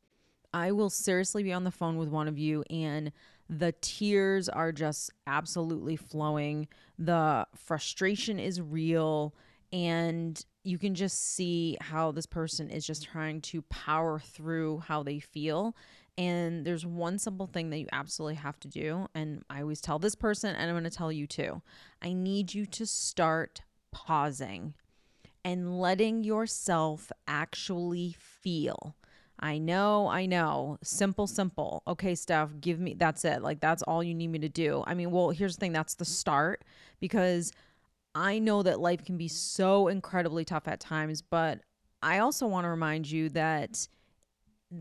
I 0.52 0.72
will 0.72 0.90
seriously 0.90 1.42
be 1.42 1.52
on 1.52 1.64
the 1.64 1.70
phone 1.70 1.96
with 1.96 2.08
one 2.08 2.28
of 2.28 2.38
you 2.38 2.64
and 2.68 3.12
the 3.48 3.72
tears 3.80 4.48
are 4.48 4.72
just 4.72 5.10
absolutely 5.26 5.96
flowing. 5.96 6.68
The 6.98 7.46
frustration 7.54 8.38
is 8.38 8.60
real 8.60 9.34
and 9.72 10.44
you 10.64 10.78
can 10.78 10.94
just 10.94 11.34
see 11.34 11.76
how 11.80 12.12
this 12.12 12.26
person 12.26 12.70
is 12.70 12.86
just 12.86 13.04
trying 13.04 13.40
to 13.40 13.62
power 13.62 14.18
through 14.18 14.78
how 14.86 15.02
they 15.02 15.18
feel 15.18 15.74
and 16.18 16.64
there's 16.64 16.84
one 16.84 17.18
simple 17.18 17.46
thing 17.46 17.70
that 17.70 17.78
you 17.78 17.86
absolutely 17.90 18.34
have 18.36 18.60
to 18.60 18.68
do. 18.68 19.08
And 19.14 19.44
I 19.48 19.62
always 19.62 19.80
tell 19.80 19.98
this 19.98 20.14
person, 20.14 20.54
and 20.54 20.68
I'm 20.68 20.74
going 20.74 20.84
to 20.84 20.90
tell 20.90 21.10
you 21.10 21.26
too. 21.26 21.62
I 22.02 22.12
need 22.12 22.52
you 22.52 22.66
to 22.66 22.86
start 22.86 23.62
pausing 23.92 24.74
and 25.44 25.80
letting 25.80 26.22
yourself 26.22 27.10
actually 27.26 28.14
feel. 28.18 28.94
I 29.40 29.58
know, 29.58 30.06
I 30.06 30.26
know. 30.26 30.78
Simple, 30.84 31.26
simple. 31.26 31.82
Okay, 31.88 32.14
Steph, 32.14 32.50
give 32.60 32.78
me 32.78 32.94
that's 32.94 33.24
it. 33.24 33.42
Like, 33.42 33.60
that's 33.60 33.82
all 33.82 34.02
you 34.02 34.14
need 34.14 34.28
me 34.28 34.38
to 34.40 34.48
do. 34.48 34.84
I 34.86 34.94
mean, 34.94 35.10
well, 35.10 35.30
here's 35.30 35.56
the 35.56 35.60
thing 35.60 35.72
that's 35.72 35.94
the 35.94 36.04
start 36.04 36.62
because 37.00 37.52
I 38.14 38.38
know 38.38 38.62
that 38.62 38.80
life 38.80 39.04
can 39.04 39.16
be 39.16 39.28
so 39.28 39.88
incredibly 39.88 40.44
tough 40.44 40.68
at 40.68 40.80
times, 40.80 41.22
but 41.22 41.60
I 42.02 42.18
also 42.18 42.46
want 42.46 42.64
to 42.64 42.68
remind 42.68 43.10
you 43.10 43.28
that 43.30 43.88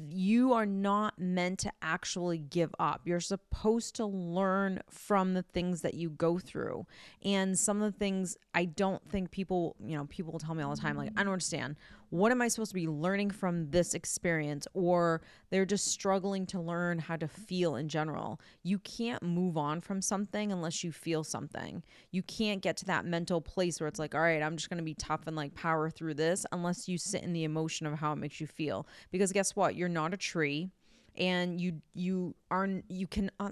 you 0.10 0.54
are 0.54 0.66
not 0.66 1.20
meant 1.20 1.60
to 1.60 1.72
actually 1.82 2.38
give 2.38 2.74
up. 2.80 3.02
You're 3.04 3.20
supposed 3.20 3.96
to 3.96 4.06
learn 4.06 4.82
from 4.90 5.34
the 5.34 5.44
things 5.44 5.82
that 5.82 5.96
you 5.96 6.10
go 6.10 6.40
through. 6.40 6.86
And 7.24 7.60
some 7.60 7.82
of 7.82 7.92
the 7.92 8.00
things 8.00 8.38
I 8.54 8.66
don't 8.66 9.06
think 9.10 9.32
people, 9.32 9.76
you 9.84 9.98
know, 9.98 10.06
people 10.06 10.40
tell 10.40 10.56
me 10.56 10.64
all 10.64 10.74
the 10.74 10.82
time, 10.82 10.96
like, 10.96 11.12
I 11.18 11.24
don't 11.24 11.34
understand 11.34 11.76
what 12.12 12.32
am 12.32 12.42
I 12.42 12.50
supposed 12.50 12.72
to 12.72 12.76
be 12.76 12.88
learning 12.88 13.32
from 13.32 13.72
this 13.72 13.94
experience? 13.94 14.68
Or 14.74 15.22
they're 15.50 15.66
just 15.66 15.88
struggling 15.88 16.46
to 16.48 16.60
learn 16.60 17.00
how 17.00 17.16
to 17.16 17.28
feel 17.28 17.78
in 17.78 17.88
general. 17.88 18.40
You 18.64 18.80
can't 18.80 19.24
move 19.24 19.58
on 19.58 19.80
from 19.80 20.02
something 20.02 20.52
unless 20.52 20.84
you 20.84 20.92
feel 20.92 21.24
something. 21.24 21.84
You 22.12 22.22
can't 22.22 22.62
get 22.62 22.76
to 22.78 22.86
that 22.86 23.06
mental 23.06 23.40
place 23.40 23.80
where 23.80 23.88
it's 23.88 23.98
like, 23.98 24.14
all 24.14 24.22
right, 24.22 24.44
I'm 24.44 24.58
just 24.58 24.70
going 24.70 24.78
to 24.78 24.84
be 24.84 24.94
tough 24.94 25.22
and 25.26 25.38
like 25.38 25.56
power 25.56 25.90
through 25.90 26.16
this 26.16 26.46
unless 26.52 26.90
you 26.90 26.98
sit 26.98 27.24
in 27.24 27.32
the 27.32 27.46
emotion 27.46 27.88
of 27.88 27.94
how 27.94 28.12
it 28.12 28.18
makes 28.18 28.42
you 28.42 28.48
feel. 28.48 28.86
Because 29.10 29.32
guess 29.32 29.56
what? 29.56 29.76
You're 29.76 29.90
not 29.90 30.14
a 30.14 30.18
tree 30.18 30.70
and 31.18 31.60
you 31.60 31.82
you 31.94 32.36
aren't 32.50 32.86
you 32.90 33.08
can 33.08 33.30
uh, 33.40 33.52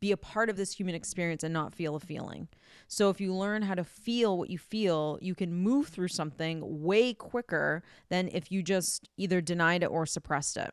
be 0.00 0.12
a 0.12 0.16
part 0.16 0.48
of 0.48 0.56
this 0.56 0.72
human 0.72 0.94
experience 0.94 1.42
and 1.42 1.52
not 1.52 1.74
feel 1.74 1.96
a 1.96 2.00
feeling. 2.00 2.48
So 2.88 3.10
if 3.10 3.20
you 3.20 3.34
learn 3.34 3.62
how 3.62 3.74
to 3.74 3.84
feel 3.84 4.38
what 4.38 4.50
you 4.50 4.58
feel, 4.58 5.18
you 5.20 5.34
can 5.34 5.52
move 5.52 5.88
through 5.88 6.08
something 6.08 6.82
way 6.82 7.14
quicker 7.14 7.82
than 8.08 8.28
if 8.28 8.50
you 8.52 8.62
just 8.62 9.08
either 9.16 9.40
denied 9.40 9.82
it 9.82 9.86
or 9.86 10.06
suppressed 10.06 10.56
it. 10.56 10.72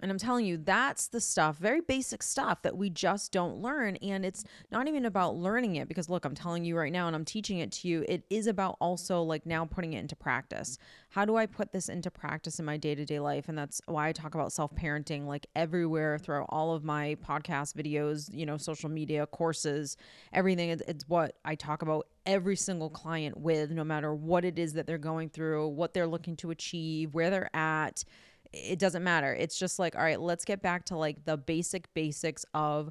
And 0.00 0.12
I'm 0.12 0.18
telling 0.18 0.46
you, 0.46 0.56
that's 0.56 1.08
the 1.08 1.20
stuff, 1.20 1.56
very 1.56 1.80
basic 1.80 2.22
stuff 2.22 2.62
that 2.62 2.76
we 2.76 2.88
just 2.88 3.32
don't 3.32 3.56
learn. 3.56 3.96
And 3.96 4.24
it's 4.24 4.44
not 4.70 4.86
even 4.86 5.04
about 5.04 5.34
learning 5.36 5.76
it 5.76 5.88
because, 5.88 6.08
look, 6.08 6.24
I'm 6.24 6.36
telling 6.36 6.64
you 6.64 6.76
right 6.76 6.92
now 6.92 7.08
and 7.08 7.16
I'm 7.16 7.24
teaching 7.24 7.58
it 7.58 7.72
to 7.72 7.88
you. 7.88 8.04
It 8.08 8.22
is 8.30 8.46
about 8.46 8.76
also 8.80 9.22
like 9.22 9.44
now 9.44 9.64
putting 9.64 9.94
it 9.94 10.00
into 10.00 10.14
practice. 10.14 10.78
How 11.10 11.24
do 11.24 11.36
I 11.36 11.46
put 11.46 11.72
this 11.72 11.88
into 11.88 12.10
practice 12.10 12.60
in 12.60 12.64
my 12.64 12.76
day 12.76 12.94
to 12.94 13.04
day 13.04 13.18
life? 13.18 13.48
And 13.48 13.58
that's 13.58 13.80
why 13.86 14.08
I 14.08 14.12
talk 14.12 14.34
about 14.34 14.52
self 14.52 14.72
parenting 14.74 15.26
like 15.26 15.46
everywhere 15.56 16.18
throughout 16.18 16.46
all 16.50 16.74
of 16.74 16.84
my 16.84 17.16
podcast 17.26 17.74
videos, 17.74 18.32
you 18.32 18.46
know, 18.46 18.56
social 18.56 18.88
media, 18.88 19.26
courses, 19.26 19.96
everything. 20.32 20.70
It's 20.70 21.08
what 21.08 21.36
I 21.44 21.56
talk 21.56 21.82
about 21.82 22.06
every 22.24 22.56
single 22.56 22.90
client 22.90 23.38
with, 23.38 23.70
no 23.70 23.82
matter 23.82 24.14
what 24.14 24.44
it 24.44 24.58
is 24.58 24.74
that 24.74 24.86
they're 24.86 24.98
going 24.98 25.30
through, 25.30 25.68
what 25.68 25.94
they're 25.94 26.06
looking 26.06 26.36
to 26.36 26.50
achieve, 26.50 27.14
where 27.14 27.30
they're 27.30 27.56
at 27.56 28.04
it 28.52 28.78
doesn't 28.78 29.04
matter. 29.04 29.32
It's 29.34 29.58
just 29.58 29.78
like, 29.78 29.96
all 29.96 30.02
right, 30.02 30.20
let's 30.20 30.44
get 30.44 30.62
back 30.62 30.84
to 30.86 30.96
like 30.96 31.24
the 31.24 31.36
basic 31.36 31.92
basics 31.94 32.44
of 32.54 32.90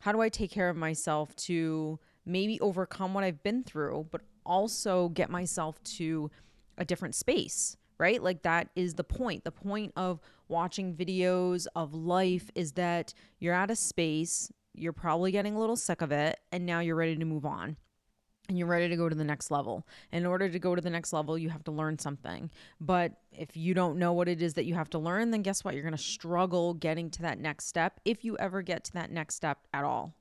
how 0.00 0.12
do 0.12 0.20
I 0.20 0.28
take 0.28 0.50
care 0.50 0.68
of 0.68 0.76
myself 0.76 1.34
to 1.36 1.98
maybe 2.24 2.60
overcome 2.60 3.14
what 3.14 3.24
I've 3.24 3.42
been 3.42 3.62
through, 3.62 4.08
but 4.10 4.22
also 4.44 5.08
get 5.10 5.30
myself 5.30 5.82
to 5.82 6.30
a 6.78 6.84
different 6.84 7.14
space, 7.14 7.76
right? 7.98 8.22
Like 8.22 8.42
that 8.42 8.68
is 8.76 8.94
the 8.94 9.04
point. 9.04 9.44
The 9.44 9.52
point 9.52 9.92
of 9.96 10.20
watching 10.48 10.94
videos 10.94 11.66
of 11.74 11.94
life 11.94 12.50
is 12.54 12.72
that 12.72 13.14
you're 13.38 13.54
at 13.54 13.70
a 13.70 13.76
space, 13.76 14.50
you're 14.74 14.92
probably 14.92 15.32
getting 15.32 15.54
a 15.54 15.58
little 15.58 15.76
sick 15.76 16.02
of 16.02 16.12
it, 16.12 16.38
and 16.52 16.66
now 16.66 16.80
you're 16.80 16.96
ready 16.96 17.16
to 17.16 17.24
move 17.24 17.46
on 17.46 17.76
and 18.48 18.58
you're 18.58 18.66
ready 18.66 18.88
to 18.88 18.96
go 18.96 19.08
to 19.08 19.14
the 19.14 19.24
next 19.24 19.50
level. 19.50 19.86
In 20.12 20.26
order 20.26 20.48
to 20.48 20.58
go 20.58 20.74
to 20.74 20.80
the 20.80 20.90
next 20.90 21.12
level, 21.12 21.36
you 21.36 21.48
have 21.50 21.64
to 21.64 21.70
learn 21.70 21.98
something. 21.98 22.50
But 22.80 23.12
if 23.32 23.56
you 23.56 23.74
don't 23.74 23.98
know 23.98 24.12
what 24.12 24.28
it 24.28 24.42
is 24.42 24.54
that 24.54 24.64
you 24.64 24.74
have 24.74 24.90
to 24.90 24.98
learn, 24.98 25.30
then 25.30 25.42
guess 25.42 25.64
what? 25.64 25.74
You're 25.74 25.82
going 25.82 25.96
to 25.96 25.98
struggle 25.98 26.74
getting 26.74 27.10
to 27.10 27.22
that 27.22 27.38
next 27.38 27.66
step 27.66 28.00
if 28.04 28.24
you 28.24 28.36
ever 28.38 28.62
get 28.62 28.84
to 28.84 28.92
that 28.94 29.10
next 29.10 29.34
step 29.34 29.58
at 29.72 29.84
all. 29.84 30.14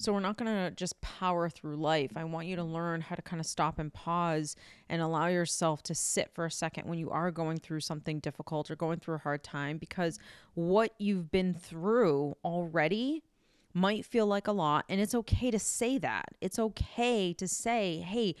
So 0.00 0.12
we're 0.12 0.20
not 0.20 0.36
going 0.36 0.54
to 0.54 0.70
just 0.76 1.00
power 1.00 1.50
through 1.50 1.76
life. 1.76 2.12
I 2.14 2.22
want 2.22 2.46
you 2.46 2.54
to 2.54 2.62
learn 2.62 3.00
how 3.00 3.16
to 3.16 3.22
kind 3.22 3.40
of 3.40 3.46
stop 3.46 3.80
and 3.80 3.92
pause 3.92 4.54
and 4.88 5.02
allow 5.02 5.26
yourself 5.26 5.82
to 5.84 5.94
sit 5.94 6.30
for 6.34 6.46
a 6.46 6.50
second 6.52 6.88
when 6.88 7.00
you 7.00 7.10
are 7.10 7.32
going 7.32 7.58
through 7.58 7.80
something 7.80 8.20
difficult 8.20 8.70
or 8.70 8.76
going 8.76 9.00
through 9.00 9.16
a 9.16 9.18
hard 9.18 9.42
time 9.42 9.76
because 9.76 10.20
what 10.54 10.92
you've 10.98 11.32
been 11.32 11.52
through 11.52 12.36
already 12.44 13.24
might 13.74 14.04
feel 14.04 14.26
like 14.26 14.46
a 14.46 14.52
lot. 14.52 14.84
And 14.88 15.00
it's 15.00 15.14
okay 15.14 15.50
to 15.50 15.58
say 15.58 15.98
that. 15.98 16.26
It's 16.40 16.58
okay 16.58 17.32
to 17.34 17.46
say, 17.46 17.98
hey, 17.98 18.34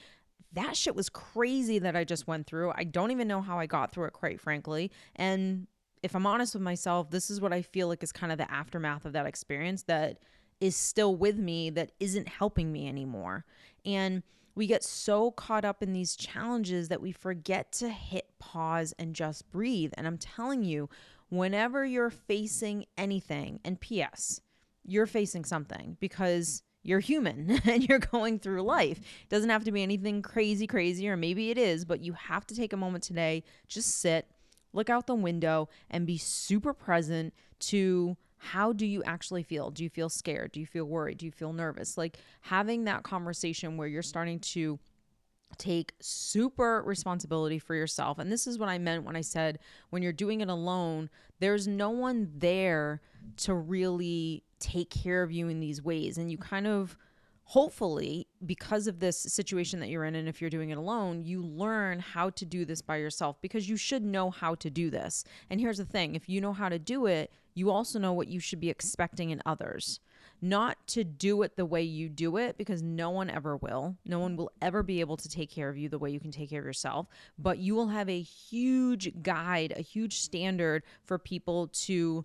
that 0.52 0.76
shit 0.76 0.96
was 0.96 1.08
crazy 1.08 1.78
that 1.78 1.96
I 1.96 2.04
just 2.04 2.26
went 2.26 2.46
through. 2.46 2.72
I 2.74 2.84
don't 2.84 3.10
even 3.10 3.28
know 3.28 3.42
how 3.42 3.58
I 3.58 3.66
got 3.66 3.92
through 3.92 4.06
it, 4.06 4.12
quite 4.12 4.40
frankly. 4.40 4.90
And 5.16 5.66
if 6.02 6.14
I'm 6.14 6.26
honest 6.26 6.54
with 6.54 6.62
myself, 6.62 7.10
this 7.10 7.30
is 7.30 7.40
what 7.40 7.52
I 7.52 7.62
feel 7.62 7.88
like 7.88 8.02
is 8.02 8.12
kind 8.12 8.32
of 8.32 8.38
the 8.38 8.50
aftermath 8.50 9.04
of 9.04 9.12
that 9.12 9.26
experience 9.26 9.82
that 9.84 10.18
is 10.60 10.74
still 10.74 11.14
with 11.14 11.36
me, 11.36 11.70
that 11.70 11.92
isn't 12.00 12.28
helping 12.28 12.72
me 12.72 12.88
anymore. 12.88 13.44
And 13.84 14.22
we 14.54 14.66
get 14.66 14.82
so 14.82 15.30
caught 15.30 15.64
up 15.64 15.82
in 15.82 15.92
these 15.92 16.16
challenges 16.16 16.88
that 16.88 17.00
we 17.00 17.12
forget 17.12 17.70
to 17.72 17.88
hit 17.88 18.26
pause 18.40 18.92
and 18.98 19.14
just 19.14 19.48
breathe. 19.50 19.92
And 19.96 20.06
I'm 20.06 20.18
telling 20.18 20.64
you, 20.64 20.88
whenever 21.28 21.84
you're 21.84 22.10
facing 22.10 22.86
anything, 22.96 23.60
and 23.64 23.78
P.S., 23.78 24.40
you're 24.88 25.06
facing 25.06 25.44
something 25.44 25.96
because 26.00 26.62
you're 26.82 27.00
human 27.00 27.60
and 27.64 27.88
you're 27.88 27.98
going 27.98 28.38
through 28.38 28.62
life. 28.62 28.98
It 28.98 29.28
doesn't 29.28 29.50
have 29.50 29.64
to 29.64 29.72
be 29.72 29.82
anything 29.82 30.22
crazy, 30.22 30.66
crazy, 30.66 31.08
or 31.08 31.16
maybe 31.16 31.50
it 31.50 31.58
is, 31.58 31.84
but 31.84 32.00
you 32.00 32.14
have 32.14 32.46
to 32.48 32.56
take 32.56 32.72
a 32.72 32.76
moment 32.76 33.04
today, 33.04 33.44
just 33.66 34.00
sit, 34.00 34.26
look 34.72 34.90
out 34.90 35.06
the 35.06 35.14
window, 35.14 35.68
and 35.90 36.06
be 36.06 36.18
super 36.18 36.72
present 36.72 37.34
to 37.60 38.16
how 38.38 38.72
do 38.72 38.86
you 38.86 39.02
actually 39.02 39.42
feel? 39.42 39.70
Do 39.70 39.82
you 39.82 39.90
feel 39.90 40.08
scared? 40.08 40.52
Do 40.52 40.60
you 40.60 40.66
feel 40.66 40.84
worried? 40.84 41.18
Do 41.18 41.26
you 41.26 41.32
feel 41.32 41.52
nervous? 41.52 41.98
Like 41.98 42.18
having 42.42 42.84
that 42.84 43.02
conversation 43.02 43.76
where 43.76 43.88
you're 43.88 44.02
starting 44.02 44.38
to 44.40 44.78
take 45.56 45.92
super 46.00 46.82
responsibility 46.84 47.58
for 47.58 47.74
yourself. 47.74 48.18
And 48.18 48.30
this 48.30 48.46
is 48.46 48.58
what 48.58 48.68
I 48.68 48.78
meant 48.78 49.04
when 49.04 49.16
I 49.16 49.22
said 49.22 49.58
when 49.90 50.02
you're 50.02 50.12
doing 50.12 50.40
it 50.40 50.48
alone, 50.48 51.10
there's 51.40 51.66
no 51.66 51.90
one 51.90 52.30
there 52.36 53.00
to 53.38 53.54
really 53.54 54.44
take 54.58 54.90
care 54.90 55.22
of 55.22 55.32
you 55.32 55.48
in 55.48 55.60
these 55.60 55.82
ways. 55.82 56.18
And 56.18 56.30
you 56.30 56.38
kind 56.38 56.66
of, 56.66 56.96
hopefully, 57.44 58.26
because 58.44 58.86
of 58.86 59.00
this 59.00 59.18
situation 59.18 59.80
that 59.80 59.88
you're 59.88 60.04
in, 60.04 60.14
and 60.14 60.28
if 60.28 60.40
you're 60.40 60.50
doing 60.50 60.70
it 60.70 60.78
alone, 60.78 61.22
you 61.22 61.42
learn 61.42 61.98
how 61.98 62.30
to 62.30 62.44
do 62.44 62.64
this 62.64 62.82
by 62.82 62.96
yourself 62.96 63.40
because 63.40 63.68
you 63.68 63.76
should 63.76 64.02
know 64.02 64.30
how 64.30 64.54
to 64.56 64.68
do 64.70 64.90
this. 64.90 65.24
And 65.48 65.60
here's 65.60 65.78
the 65.78 65.84
thing 65.84 66.14
if 66.14 66.28
you 66.28 66.40
know 66.40 66.52
how 66.52 66.68
to 66.68 66.78
do 66.78 67.06
it, 67.06 67.32
you 67.54 67.70
also 67.70 67.98
know 67.98 68.12
what 68.12 68.28
you 68.28 68.38
should 68.40 68.60
be 68.60 68.70
expecting 68.70 69.30
in 69.30 69.40
others. 69.46 70.00
not 70.40 70.76
to 70.86 71.04
do 71.04 71.42
it 71.42 71.56
the 71.56 71.66
way 71.66 71.82
you 71.82 72.08
do 72.08 72.36
it 72.36 72.56
because 72.56 72.82
no 72.82 73.10
one 73.10 73.30
ever 73.30 73.56
will. 73.56 73.96
No 74.04 74.18
one 74.20 74.36
will 74.36 74.52
ever 74.62 74.82
be 74.82 75.00
able 75.00 75.16
to 75.16 75.28
take 75.28 75.50
care 75.50 75.68
of 75.68 75.76
you 75.76 75.88
the 75.88 75.98
way 75.98 76.10
you 76.10 76.20
can 76.20 76.30
take 76.30 76.50
care 76.50 76.60
of 76.60 76.66
yourself, 76.66 77.06
but 77.38 77.58
you 77.58 77.74
will 77.74 77.88
have 77.88 78.08
a 78.08 78.20
huge 78.20 79.22
guide, 79.22 79.72
a 79.76 79.82
huge 79.82 80.20
standard 80.20 80.82
for 81.04 81.18
people 81.18 81.68
to 81.68 82.24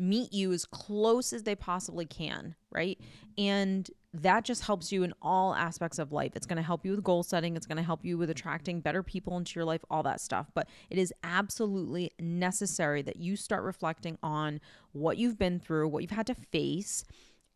meet 0.00 0.32
you 0.32 0.52
as 0.52 0.64
close 0.64 1.32
as 1.32 1.42
they 1.42 1.54
possibly 1.54 2.06
can, 2.06 2.54
right? 2.70 2.98
And 3.36 3.88
that 4.12 4.44
just 4.44 4.64
helps 4.64 4.90
you 4.90 5.02
in 5.02 5.12
all 5.22 5.54
aspects 5.54 5.98
of 5.98 6.10
life. 6.10 6.32
It's 6.34 6.46
going 6.46 6.56
to 6.56 6.62
help 6.62 6.84
you 6.84 6.92
with 6.92 7.04
goal 7.04 7.22
setting, 7.22 7.56
it's 7.56 7.66
going 7.66 7.76
to 7.76 7.82
help 7.82 8.04
you 8.04 8.18
with 8.18 8.30
attracting 8.30 8.80
better 8.80 9.02
people 9.02 9.36
into 9.36 9.58
your 9.58 9.64
life, 9.64 9.84
all 9.90 10.02
that 10.02 10.20
stuff. 10.20 10.50
But 10.54 10.68
it 10.88 10.98
is 10.98 11.12
absolutely 11.22 12.12
necessary 12.18 13.02
that 13.02 13.16
you 13.16 13.36
start 13.36 13.62
reflecting 13.62 14.18
on 14.22 14.60
what 14.92 15.18
you've 15.18 15.38
been 15.38 15.60
through, 15.60 15.88
what 15.88 16.02
you've 16.02 16.10
had 16.10 16.26
to 16.26 16.34
face. 16.34 17.04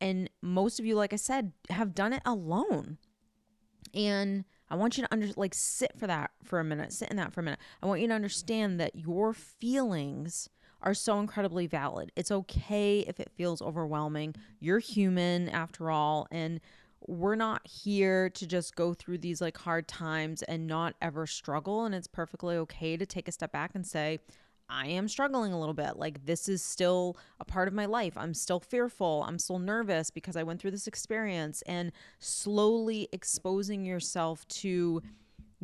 And 0.01 0.31
most 0.43 0.79
of 0.79 0.87
you, 0.87 0.95
like 0.95 1.13
I 1.13 1.17
said, 1.17 1.53
have 1.71 1.95
done 1.95 2.13
it 2.13 2.23
alone. 2.25 2.99
And 3.93 4.45
I 4.69 4.77
want 4.77 4.97
you 4.97 5.05
to 5.05 5.13
under 5.13 5.29
like 5.37 5.55
sit 5.55 5.93
for 5.97 6.07
that 6.07 6.31
for 6.43 6.61
a 6.61 6.65
minute, 6.65 6.93
sit 6.93 7.11
in 7.11 7.17
that 7.17 7.33
for 7.33 7.41
a 7.41 7.43
minute. 7.43 7.61
I 7.83 7.87
want 7.87 8.01
you 8.01 8.09
to 8.09 8.15
understand 8.15 8.79
that 8.81 8.97
your 8.97 9.33
feelings 9.33 10.49
are 10.85 10.95
so 10.95 11.19
incredibly 11.19 11.67
valid. 11.67 12.13
It's 12.15 12.31
okay 12.31 13.01
if 13.01 13.19
it 13.19 13.33
feels 13.35 13.61
overwhelming. 13.61 14.37
You're 14.61 14.79
human 14.79 15.49
after 15.49 15.91
all. 15.91 16.29
And 16.31 16.61
we're 17.07 17.35
not 17.35 17.67
here 17.67 18.31
to 18.31 18.47
just 18.47 18.77
go 18.77 18.95
through 18.95 19.19
these 19.19 19.41
like 19.41 19.59
hard 19.59 19.89
times 19.89 20.43
and 20.43 20.67
not 20.67 20.95
ever 21.03 21.27
struggle. 21.27 21.85
And 21.85 21.95
it's 21.95 22.07
perfectly 22.07 22.57
okay 22.57 22.97
to 22.97 23.07
take 23.07 23.29
a 23.29 23.33
step 23.33 23.51
back 23.51 23.73
and 23.75 23.87
say, 23.87 24.21
I 24.69 24.87
am 24.87 25.09
struggling 25.09 25.53
a 25.53 25.61
little 25.61 25.75
bit. 25.75 25.97
Like, 25.97 26.25
this 26.25 26.49
is 26.49 26.63
still 26.63 27.19
a 27.39 27.45
part 27.45 27.69
of 27.69 27.75
my 27.75 27.85
life. 27.85 28.15
I'm 28.17 28.33
still 28.33 28.61
fearful. 28.61 29.25
I'm 29.29 29.39
still 29.39 29.59
nervous 29.59 30.11
because 30.11 30.37
I 30.37 30.43
went 30.43 30.61
through 30.61 30.71
this 30.71 30.87
experience. 30.87 31.63
And 31.67 31.93
slowly 32.19 33.09
exposing 33.13 33.85
yourself 33.85 34.49
to 34.49 35.03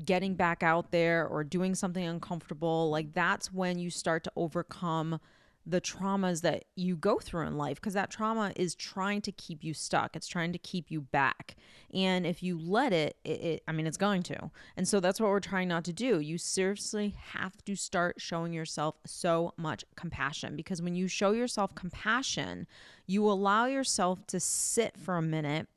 getting 0.04 0.34
back 0.34 0.62
out 0.62 0.90
there 0.90 1.26
or 1.26 1.44
doing 1.44 1.74
something 1.74 2.04
uncomfortable, 2.04 2.90
like 2.90 3.12
that's 3.12 3.52
when 3.52 3.78
you 3.78 3.90
start 3.90 4.24
to 4.24 4.32
overcome 4.36 5.20
the 5.66 5.80
traumas 5.80 6.40
that 6.40 6.64
you 6.74 6.96
go 6.96 7.18
through 7.18 7.46
in 7.46 7.56
life 7.56 7.76
because 7.76 7.92
that 7.94 8.10
trauma 8.10 8.52
is 8.56 8.74
trying 8.74 9.20
to 9.20 9.30
keep 9.30 9.62
you 9.62 9.74
stuck. 9.74 10.16
It's 10.16 10.26
trying 10.26 10.52
to 10.52 10.58
keep 10.58 10.90
you 10.90 11.02
back. 11.02 11.56
And 11.92 12.26
if 12.26 12.42
you 12.42 12.58
let 12.58 12.92
it, 12.92 13.16
it, 13.24 13.40
it, 13.40 13.62
I 13.68 13.72
mean, 13.72 13.86
it's 13.86 13.98
going 13.98 14.22
to. 14.24 14.50
And 14.76 14.88
so 14.88 15.00
that's 15.00 15.20
what 15.20 15.30
we're 15.30 15.40
trying 15.40 15.68
not 15.68 15.84
to 15.84 15.92
do. 15.92 16.18
You 16.18 16.38
seriously 16.38 17.14
have 17.32 17.62
to 17.66 17.76
start 17.76 18.20
showing 18.20 18.52
yourself 18.52 18.96
so 19.04 19.52
much 19.56 19.84
compassion 19.96 20.56
because 20.56 20.80
when 20.80 20.94
you 20.94 21.08
show 21.08 21.32
yourself 21.32 21.74
compassion, 21.74 22.66
you 23.06 23.28
allow 23.28 23.66
yourself 23.66 24.26
to 24.28 24.40
sit 24.40 24.96
for 24.98 25.16
a 25.16 25.22
minute 25.22 25.68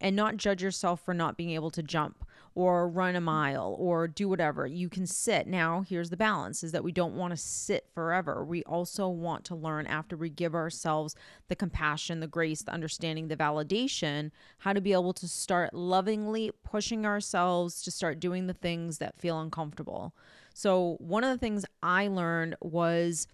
and 0.00 0.16
not 0.16 0.36
judge 0.36 0.62
yourself 0.62 1.00
for 1.04 1.12
not 1.12 1.36
being 1.36 1.50
able 1.50 1.70
to 1.70 1.82
jump 1.82 2.24
or 2.58 2.88
run 2.88 3.14
a 3.14 3.20
mile 3.20 3.76
or 3.78 4.08
do 4.08 4.28
whatever. 4.28 4.66
You 4.66 4.88
can 4.88 5.06
sit. 5.06 5.46
Now, 5.46 5.84
here's 5.88 6.10
the 6.10 6.16
balance 6.16 6.64
is 6.64 6.72
that 6.72 6.82
we 6.82 6.90
don't 6.90 7.14
want 7.14 7.30
to 7.30 7.36
sit 7.36 7.86
forever. 7.94 8.44
We 8.44 8.64
also 8.64 9.06
want 9.06 9.44
to 9.44 9.54
learn 9.54 9.86
after 9.86 10.16
we 10.16 10.28
give 10.28 10.56
ourselves 10.56 11.14
the 11.46 11.54
compassion, 11.54 12.18
the 12.18 12.26
grace, 12.26 12.62
the 12.62 12.72
understanding, 12.72 13.28
the 13.28 13.36
validation, 13.36 14.32
how 14.58 14.72
to 14.72 14.80
be 14.80 14.92
able 14.92 15.12
to 15.12 15.28
start 15.28 15.72
lovingly 15.72 16.50
pushing 16.64 17.06
ourselves 17.06 17.80
to 17.82 17.92
start 17.92 18.18
doing 18.18 18.48
the 18.48 18.54
things 18.54 18.98
that 18.98 19.20
feel 19.20 19.40
uncomfortable. 19.40 20.12
So, 20.52 20.96
one 20.98 21.22
of 21.22 21.30
the 21.30 21.38
things 21.38 21.64
I 21.80 22.08
learned 22.08 22.56
was 22.60 23.28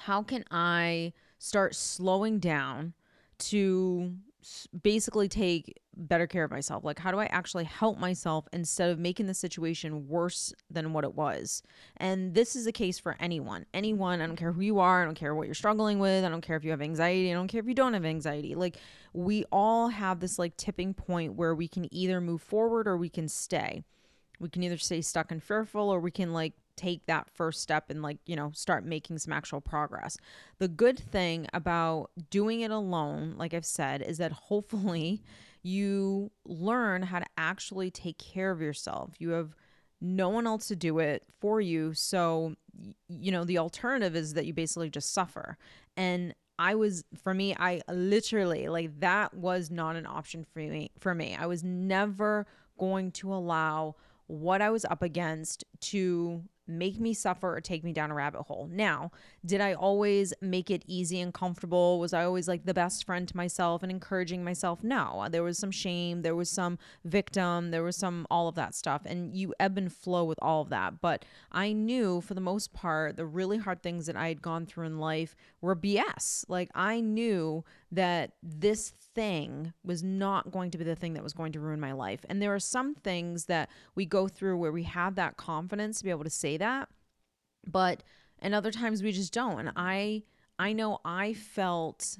how 0.00 0.22
can 0.22 0.44
I 0.50 1.14
start 1.38 1.74
slowing 1.74 2.40
down 2.40 2.92
to 3.38 4.16
basically 4.82 5.28
take 5.28 5.80
better 5.96 6.26
care 6.26 6.44
of 6.44 6.50
myself? 6.50 6.84
Like, 6.84 6.98
how 6.98 7.10
do 7.10 7.18
I 7.18 7.26
actually 7.26 7.64
help 7.64 7.98
myself 7.98 8.46
instead 8.52 8.90
of 8.90 8.98
making 8.98 9.26
the 9.26 9.34
situation 9.34 10.08
worse 10.08 10.52
than 10.70 10.92
what 10.92 11.04
it 11.04 11.14
was? 11.14 11.62
And 11.96 12.34
this 12.34 12.56
is 12.56 12.66
a 12.66 12.72
case 12.72 12.98
for 12.98 13.16
anyone. 13.20 13.66
Anyone, 13.72 14.20
I 14.20 14.26
don't 14.26 14.36
care 14.36 14.52
who 14.52 14.62
you 14.62 14.78
are, 14.78 15.02
I 15.02 15.04
don't 15.04 15.14
care 15.14 15.34
what 15.34 15.46
you're 15.46 15.54
struggling 15.54 15.98
with, 15.98 16.24
I 16.24 16.28
don't 16.28 16.40
care 16.40 16.56
if 16.56 16.64
you 16.64 16.70
have 16.70 16.82
anxiety, 16.82 17.30
I 17.30 17.34
don't 17.34 17.48
care 17.48 17.60
if 17.60 17.68
you 17.68 17.74
don't 17.74 17.94
have 17.94 18.04
anxiety. 18.04 18.54
Like, 18.54 18.78
we 19.12 19.44
all 19.52 19.88
have 19.88 20.20
this 20.20 20.38
like 20.38 20.56
tipping 20.56 20.94
point 20.94 21.34
where 21.34 21.54
we 21.54 21.68
can 21.68 21.92
either 21.94 22.20
move 22.20 22.42
forward 22.42 22.86
or 22.86 22.96
we 22.96 23.08
can 23.08 23.28
stay. 23.28 23.84
We 24.40 24.48
can 24.48 24.62
either 24.62 24.78
stay 24.78 25.00
stuck 25.00 25.30
and 25.30 25.42
fearful 25.42 25.88
or 25.88 26.00
we 26.00 26.10
can 26.10 26.32
like 26.32 26.54
take 26.76 27.06
that 27.06 27.28
first 27.30 27.60
step 27.60 27.90
and 27.90 28.02
like 28.02 28.18
you 28.26 28.36
know 28.36 28.50
start 28.54 28.84
making 28.84 29.18
some 29.18 29.32
actual 29.32 29.60
progress. 29.60 30.16
The 30.58 30.68
good 30.68 30.98
thing 30.98 31.46
about 31.52 32.10
doing 32.30 32.60
it 32.60 32.70
alone 32.70 33.34
like 33.36 33.54
i've 33.54 33.66
said 33.66 34.02
is 34.02 34.18
that 34.18 34.32
hopefully 34.50 35.22
you 35.62 36.30
learn 36.44 37.02
how 37.02 37.18
to 37.18 37.26
actually 37.38 37.90
take 37.90 38.18
care 38.18 38.50
of 38.50 38.60
yourself. 38.60 39.14
You 39.18 39.30
have 39.30 39.54
no 40.00 40.28
one 40.28 40.46
else 40.46 40.68
to 40.68 40.76
do 40.76 40.98
it 40.98 41.24
for 41.40 41.60
you. 41.60 41.94
So 41.94 42.54
you 43.08 43.32
know 43.32 43.44
the 43.44 43.58
alternative 43.58 44.14
is 44.16 44.34
that 44.34 44.46
you 44.46 44.52
basically 44.52 44.90
just 44.90 45.12
suffer. 45.12 45.56
And 45.96 46.34
I 46.58 46.74
was 46.74 47.04
for 47.22 47.34
me 47.34 47.54
I 47.58 47.80
literally 47.88 48.68
like 48.68 49.00
that 49.00 49.34
was 49.34 49.70
not 49.70 49.96
an 49.96 50.06
option 50.06 50.44
for 50.44 50.60
me 50.60 50.90
for 50.98 51.14
me. 51.14 51.36
I 51.38 51.46
was 51.46 51.64
never 51.64 52.46
going 52.78 53.12
to 53.12 53.32
allow 53.32 53.96
what 54.26 54.62
I 54.62 54.70
was 54.70 54.84
up 54.84 55.02
against 55.02 55.64
to 55.80 56.42
make 56.66 56.98
me 56.98 57.12
suffer 57.12 57.54
or 57.54 57.60
take 57.60 57.84
me 57.84 57.92
down 57.92 58.10
a 58.10 58.14
rabbit 58.14 58.42
hole. 58.42 58.68
Now, 58.70 59.10
did 59.44 59.60
I 59.60 59.74
always 59.74 60.32
make 60.40 60.70
it 60.70 60.82
easy 60.86 61.20
and 61.20 61.32
comfortable? 61.32 61.98
Was 62.00 62.14
I 62.14 62.24
always 62.24 62.48
like 62.48 62.64
the 62.64 62.74
best 62.74 63.04
friend 63.04 63.28
to 63.28 63.36
myself 63.36 63.82
and 63.82 63.92
encouraging 63.92 64.44
myself? 64.44 64.82
No. 64.82 65.26
There 65.30 65.42
was 65.42 65.58
some 65.58 65.70
shame, 65.70 66.22
there 66.22 66.34
was 66.34 66.50
some 66.50 66.78
victim, 67.04 67.70
there 67.70 67.82
was 67.82 67.96
some 67.96 68.26
all 68.30 68.48
of 68.48 68.54
that 68.54 68.74
stuff. 68.74 69.02
And 69.04 69.34
you 69.36 69.54
ebb 69.60 69.76
and 69.76 69.92
flow 69.92 70.24
with 70.24 70.38
all 70.40 70.62
of 70.62 70.70
that. 70.70 71.00
But 71.00 71.24
I 71.52 71.72
knew 71.72 72.20
for 72.20 72.34
the 72.34 72.40
most 72.40 72.72
part, 72.72 73.16
the 73.16 73.26
really 73.26 73.58
hard 73.58 73.82
things 73.82 74.06
that 74.06 74.16
I 74.16 74.28
had 74.28 74.42
gone 74.42 74.66
through 74.66 74.86
in 74.86 74.98
life 74.98 75.36
were 75.60 75.76
BS. 75.76 76.44
Like 76.48 76.70
I 76.74 77.00
knew 77.00 77.64
that 77.94 78.32
this 78.42 78.92
thing 79.14 79.72
was 79.84 80.02
not 80.02 80.50
going 80.50 80.70
to 80.72 80.78
be 80.78 80.84
the 80.84 80.96
thing 80.96 81.14
that 81.14 81.22
was 81.22 81.32
going 81.32 81.52
to 81.52 81.60
ruin 81.60 81.80
my 81.80 81.92
life. 81.92 82.24
And 82.28 82.42
there 82.42 82.54
are 82.54 82.60
some 82.60 82.94
things 82.94 83.46
that 83.46 83.70
we 83.94 84.04
go 84.04 84.26
through 84.28 84.56
where 84.56 84.72
we 84.72 84.82
have 84.84 85.14
that 85.14 85.36
confidence 85.36 85.98
to 85.98 86.04
be 86.04 86.10
able 86.10 86.24
to 86.24 86.30
say 86.30 86.56
that, 86.56 86.88
but 87.66 88.02
and 88.40 88.54
other 88.54 88.70
times 88.70 89.02
we 89.02 89.12
just 89.12 89.32
don't. 89.32 89.60
And 89.60 89.72
I 89.76 90.22
I 90.58 90.72
know 90.72 90.98
I 91.04 91.34
felt 91.34 92.18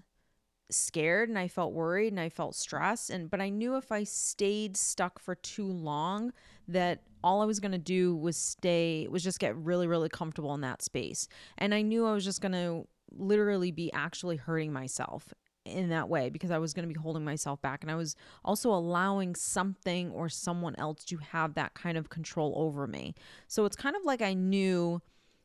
scared 0.71 1.29
and 1.29 1.39
I 1.39 1.49
felt 1.49 1.73
worried 1.73 2.13
and 2.13 2.21
I 2.21 2.31
felt 2.31 2.55
stressed 2.55 3.11
and 3.11 3.31
but 3.31 3.41
I 3.41 3.51
knew 3.51 3.77
if 3.77 3.93
I 3.93 4.05
stayed 4.05 4.77
stuck 4.77 5.19
for 5.19 5.35
too 5.35 5.67
long 5.67 6.33
that 6.69 7.03
all 7.23 7.43
I 7.43 7.45
was 7.45 7.61
going 7.61 7.73
to 7.73 7.79
do 7.79 8.17
was 8.17 8.37
stay 8.37 9.07
was 9.11 9.23
just 9.23 9.39
get 9.39 9.55
really 9.57 9.87
really 9.87 10.09
comfortable 10.09 10.55
in 10.55 10.63
that 10.63 10.83
space. 10.83 11.29
And 11.59 11.75
I 11.75 11.83
knew 11.83 12.07
I 12.07 12.13
was 12.13 12.25
just 12.25 12.41
going 12.41 12.53
to 12.53 12.87
literally 13.17 13.71
be 13.71 13.93
actually 13.93 14.37
hurting 14.37 14.73
myself 14.73 15.33
in 15.65 15.89
that 15.89 16.09
way 16.09 16.29
because 16.29 16.51
I 16.51 16.59
was 16.59 16.75
going 16.75 16.87
to 16.87 16.93
be 16.93 16.99
holding 16.99 17.25
myself 17.25 17.61
back 17.63 17.83
and 17.83 17.91
I 17.91 17.95
was 17.95 18.17
also 18.45 18.71
allowing 18.71 19.35
something 19.35 20.11
or 20.11 20.29
someone 20.29 20.75
else 20.77 21.05
to 21.07 21.17
have 21.17 21.55
that 21.55 21.75
kind 21.75 21.97
of 21.97 22.11
control 22.11 22.53
over 22.57 22.87
me. 22.87 23.15
So 23.49 23.65
it's 23.65 23.77
kind 23.77 23.97
of 23.97 24.05
like 24.05 24.21
I 24.21 24.35
knew 24.35 25.01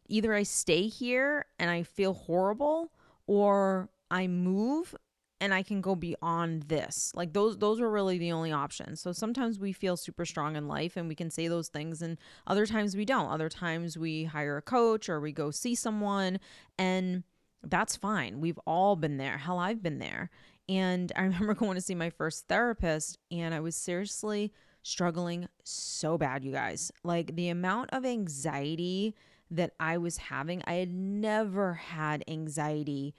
either 0.08 0.34
I 0.34 0.44
stay 0.44 0.88
here 0.88 1.46
and 1.58 1.70
I 1.70 1.84
feel 1.84 2.14
horrible 2.14 2.92
or 3.28 3.90
I 4.12 4.28
move 4.28 4.96
and 5.42 5.54
I 5.54 5.64
can 5.64 5.80
go 5.80 5.96
beyond 5.96 6.64
this. 6.64 7.14
Like 7.16 7.32
those 7.34 7.58
those 7.58 7.80
were 7.80 7.90
really 7.90 8.18
the 8.18 8.34
only 8.34 8.52
options. 8.52 9.00
So 9.00 9.12
sometimes 9.14 9.58
we 9.58 9.72
feel 9.72 9.96
super 9.96 10.26
strong 10.26 10.56
in 10.56 10.68
life 10.68 10.98
and 10.98 11.08
we 11.08 11.16
can 11.16 11.30
say 11.30 11.48
those 11.48 11.70
things 11.70 12.02
and 12.02 12.18
other 12.46 12.66
times 12.66 12.96
we 12.98 13.06
don't. 13.06 13.32
Other 13.32 13.48
times 13.48 13.98
we 13.98 14.26
hire 14.26 14.58
a 14.58 14.62
coach 14.62 15.08
or 15.08 15.22
we 15.22 15.32
go 15.32 15.52
see 15.52 15.76
someone 15.76 16.40
and 16.78 17.24
that's 17.64 17.96
fine. 17.96 18.40
We've 18.40 18.60
all 18.66 18.96
been 18.96 19.18
there. 19.18 19.38
Hell, 19.38 19.60
I've 19.60 19.84
been 19.84 20.00
there. 20.00 20.30
And 20.68 21.12
I 21.16 21.22
remember 21.24 21.54
going 21.54 21.76
to 21.76 21.82
see 21.82 21.96
my 21.96 22.10
first 22.10 22.48
therapist, 22.48 23.18
and 23.32 23.54
I 23.54 23.60
was 23.60 23.76
seriously 23.76 24.54
struggling 24.84 25.48
so 25.64 26.18
bad, 26.18 26.44
you 26.44 26.52
guys. 26.52 26.92
Like 27.04 27.36
the 27.36 27.50
amount 27.50 27.90
of 27.92 28.06
anxiety 28.06 29.16
that 29.52 29.74
I 29.80 29.98
was 29.98 30.18
having, 30.18 30.62
I 30.66 30.74
had 30.76 30.94
never 30.94 31.74
had 31.74 32.24
anxiety 32.28 33.16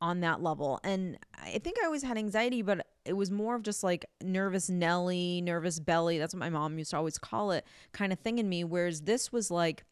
on 0.00 0.20
that 0.20 0.42
level. 0.42 0.80
And 0.84 1.18
I 1.42 1.58
think 1.58 1.76
I 1.80 1.86
always 1.86 2.02
had 2.02 2.18
anxiety, 2.18 2.62
but 2.62 2.86
it 3.04 3.14
was 3.14 3.30
more 3.30 3.54
of 3.54 3.62
just 3.62 3.82
like 3.82 4.04
nervous 4.22 4.68
Nelly, 4.68 5.40
nervous 5.40 5.78
belly. 5.80 6.18
That's 6.18 6.34
what 6.34 6.40
my 6.40 6.50
mom 6.50 6.78
used 6.78 6.90
to 6.90 6.96
always 6.96 7.18
call 7.18 7.50
it, 7.50 7.64
kind 7.92 8.12
of 8.12 8.18
thing 8.18 8.38
in 8.38 8.48
me. 8.48 8.64
Whereas 8.64 9.02
this 9.02 9.32
was 9.32 9.50
like, 9.50 9.84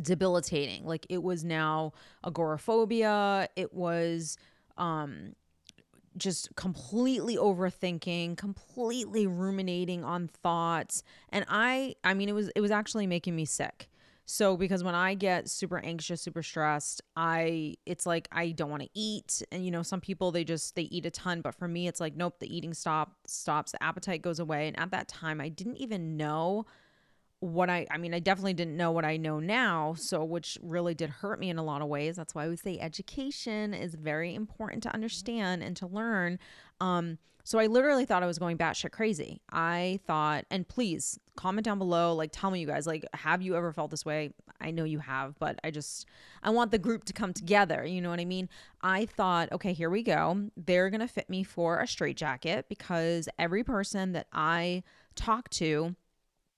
debilitating. 0.00 0.84
Like 0.84 1.06
it 1.08 1.22
was 1.22 1.44
now 1.44 1.92
agoraphobia. 2.24 3.48
It 3.56 3.72
was 3.72 4.36
um 4.76 5.34
just 6.16 6.54
completely 6.56 7.36
overthinking, 7.36 8.36
completely 8.36 9.26
ruminating 9.26 10.04
on 10.04 10.28
thoughts. 10.28 11.02
And 11.30 11.44
I 11.48 11.94
I 12.04 12.14
mean 12.14 12.28
it 12.28 12.34
was 12.34 12.50
it 12.54 12.60
was 12.60 12.70
actually 12.70 13.06
making 13.06 13.36
me 13.36 13.44
sick. 13.44 13.88
So 14.26 14.56
because 14.56 14.84
when 14.84 14.94
I 14.94 15.14
get 15.14 15.48
super 15.48 15.78
anxious, 15.84 16.22
super 16.22 16.42
stressed, 16.42 17.02
I 17.16 17.74
it's 17.84 18.06
like 18.06 18.28
I 18.30 18.50
don't 18.52 18.70
want 18.70 18.82
to 18.84 18.88
eat. 18.94 19.42
And 19.50 19.64
you 19.64 19.72
know, 19.72 19.82
some 19.82 20.00
people 20.00 20.30
they 20.30 20.44
just 20.44 20.76
they 20.76 20.82
eat 20.82 21.04
a 21.04 21.10
ton, 21.10 21.40
but 21.40 21.54
for 21.54 21.66
me 21.66 21.88
it's 21.88 22.00
like 22.00 22.14
nope, 22.14 22.38
the 22.38 22.54
eating 22.54 22.74
stop 22.74 23.12
stops, 23.26 23.72
the 23.72 23.82
appetite 23.82 24.22
goes 24.22 24.38
away. 24.38 24.68
And 24.68 24.78
at 24.78 24.92
that 24.92 25.08
time 25.08 25.40
I 25.40 25.48
didn't 25.48 25.78
even 25.78 26.16
know 26.16 26.66
what 27.40 27.70
I 27.70 27.86
I 27.90 27.98
mean, 27.98 28.14
I 28.14 28.20
definitely 28.20 28.54
didn't 28.54 28.76
know 28.76 28.90
what 28.92 29.04
I 29.04 29.16
know 29.16 29.40
now, 29.40 29.94
so 29.94 30.22
which 30.24 30.58
really 30.62 30.94
did 30.94 31.10
hurt 31.10 31.40
me 31.40 31.50
in 31.50 31.58
a 31.58 31.64
lot 31.64 31.82
of 31.82 31.88
ways. 31.88 32.16
That's 32.16 32.34
why 32.34 32.44
I 32.44 32.48
would 32.48 32.60
say 32.60 32.78
education 32.78 33.74
is 33.74 33.94
very 33.94 34.34
important 34.34 34.82
to 34.84 34.94
understand 34.94 35.62
and 35.62 35.76
to 35.78 35.86
learn. 35.86 36.38
Um, 36.80 37.18
so 37.42 37.58
I 37.58 37.66
literally 37.66 38.04
thought 38.04 38.22
I 38.22 38.26
was 38.26 38.38
going 38.38 38.58
batshit 38.58 38.92
crazy. 38.92 39.40
I 39.50 40.00
thought, 40.06 40.44
and 40.50 40.68
please 40.68 41.18
comment 41.36 41.64
down 41.64 41.78
below, 41.78 42.14
like 42.14 42.30
tell 42.32 42.50
me 42.50 42.60
you 42.60 42.66
guys, 42.66 42.86
like, 42.86 43.04
have 43.14 43.40
you 43.40 43.56
ever 43.56 43.72
felt 43.72 43.90
this 43.90 44.04
way? 44.04 44.32
I 44.60 44.70
know 44.70 44.84
you 44.84 44.98
have, 44.98 45.38
but 45.38 45.58
I 45.64 45.70
just 45.70 46.06
I 46.42 46.50
want 46.50 46.70
the 46.70 46.78
group 46.78 47.04
to 47.04 47.14
come 47.14 47.32
together. 47.32 47.84
You 47.84 48.02
know 48.02 48.10
what 48.10 48.20
I 48.20 48.26
mean? 48.26 48.50
I 48.82 49.06
thought, 49.06 49.50
okay, 49.52 49.72
here 49.72 49.88
we 49.88 50.02
go. 50.02 50.50
They're 50.56 50.90
gonna 50.90 51.08
fit 51.08 51.30
me 51.30 51.42
for 51.42 51.80
a 51.80 51.86
straitjacket 51.86 52.68
because 52.68 53.28
every 53.38 53.64
person 53.64 54.12
that 54.12 54.26
I 54.32 54.82
talk 55.16 55.48
to 55.50 55.96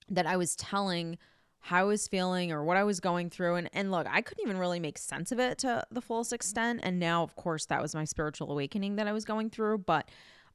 that 0.09 0.25
I 0.25 0.37
was 0.37 0.55
telling 0.55 1.17
how 1.59 1.79
I 1.79 1.83
was 1.83 2.09
feeling 2.09 2.51
or 2.51 2.63
what 2.63 2.75
I 2.75 2.83
was 2.83 2.99
going 2.99 3.29
through. 3.29 3.55
And, 3.55 3.69
and 3.71 3.89
look, 3.89 4.05
I 4.09 4.21
couldn't 4.21 4.43
even 4.43 4.57
really 4.57 4.81
make 4.81 4.97
sense 4.97 5.31
of 5.31 5.39
it 5.39 5.59
to 5.59 5.83
the 5.91 6.01
fullest 6.01 6.33
extent. 6.33 6.81
And 6.83 6.99
now, 6.99 7.23
of 7.23 7.37
course, 7.37 7.67
that 7.67 7.81
was 7.81 7.95
my 7.95 8.03
spiritual 8.03 8.51
awakening 8.51 8.97
that 8.97 9.07
I 9.07 9.13
was 9.13 9.23
going 9.23 9.49
through. 9.49 9.77
But 9.79 10.09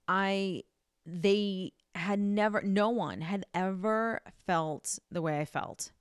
I, 0.07 0.65
they 1.07 1.73
had 1.95 2.19
never, 2.19 2.61
no 2.61 2.91
one 2.91 3.23
had 3.23 3.47
ever 3.55 4.21
felt 4.47 4.99
the 5.11 5.23
way 5.23 5.41
I 5.41 5.47
felt. 5.47 5.93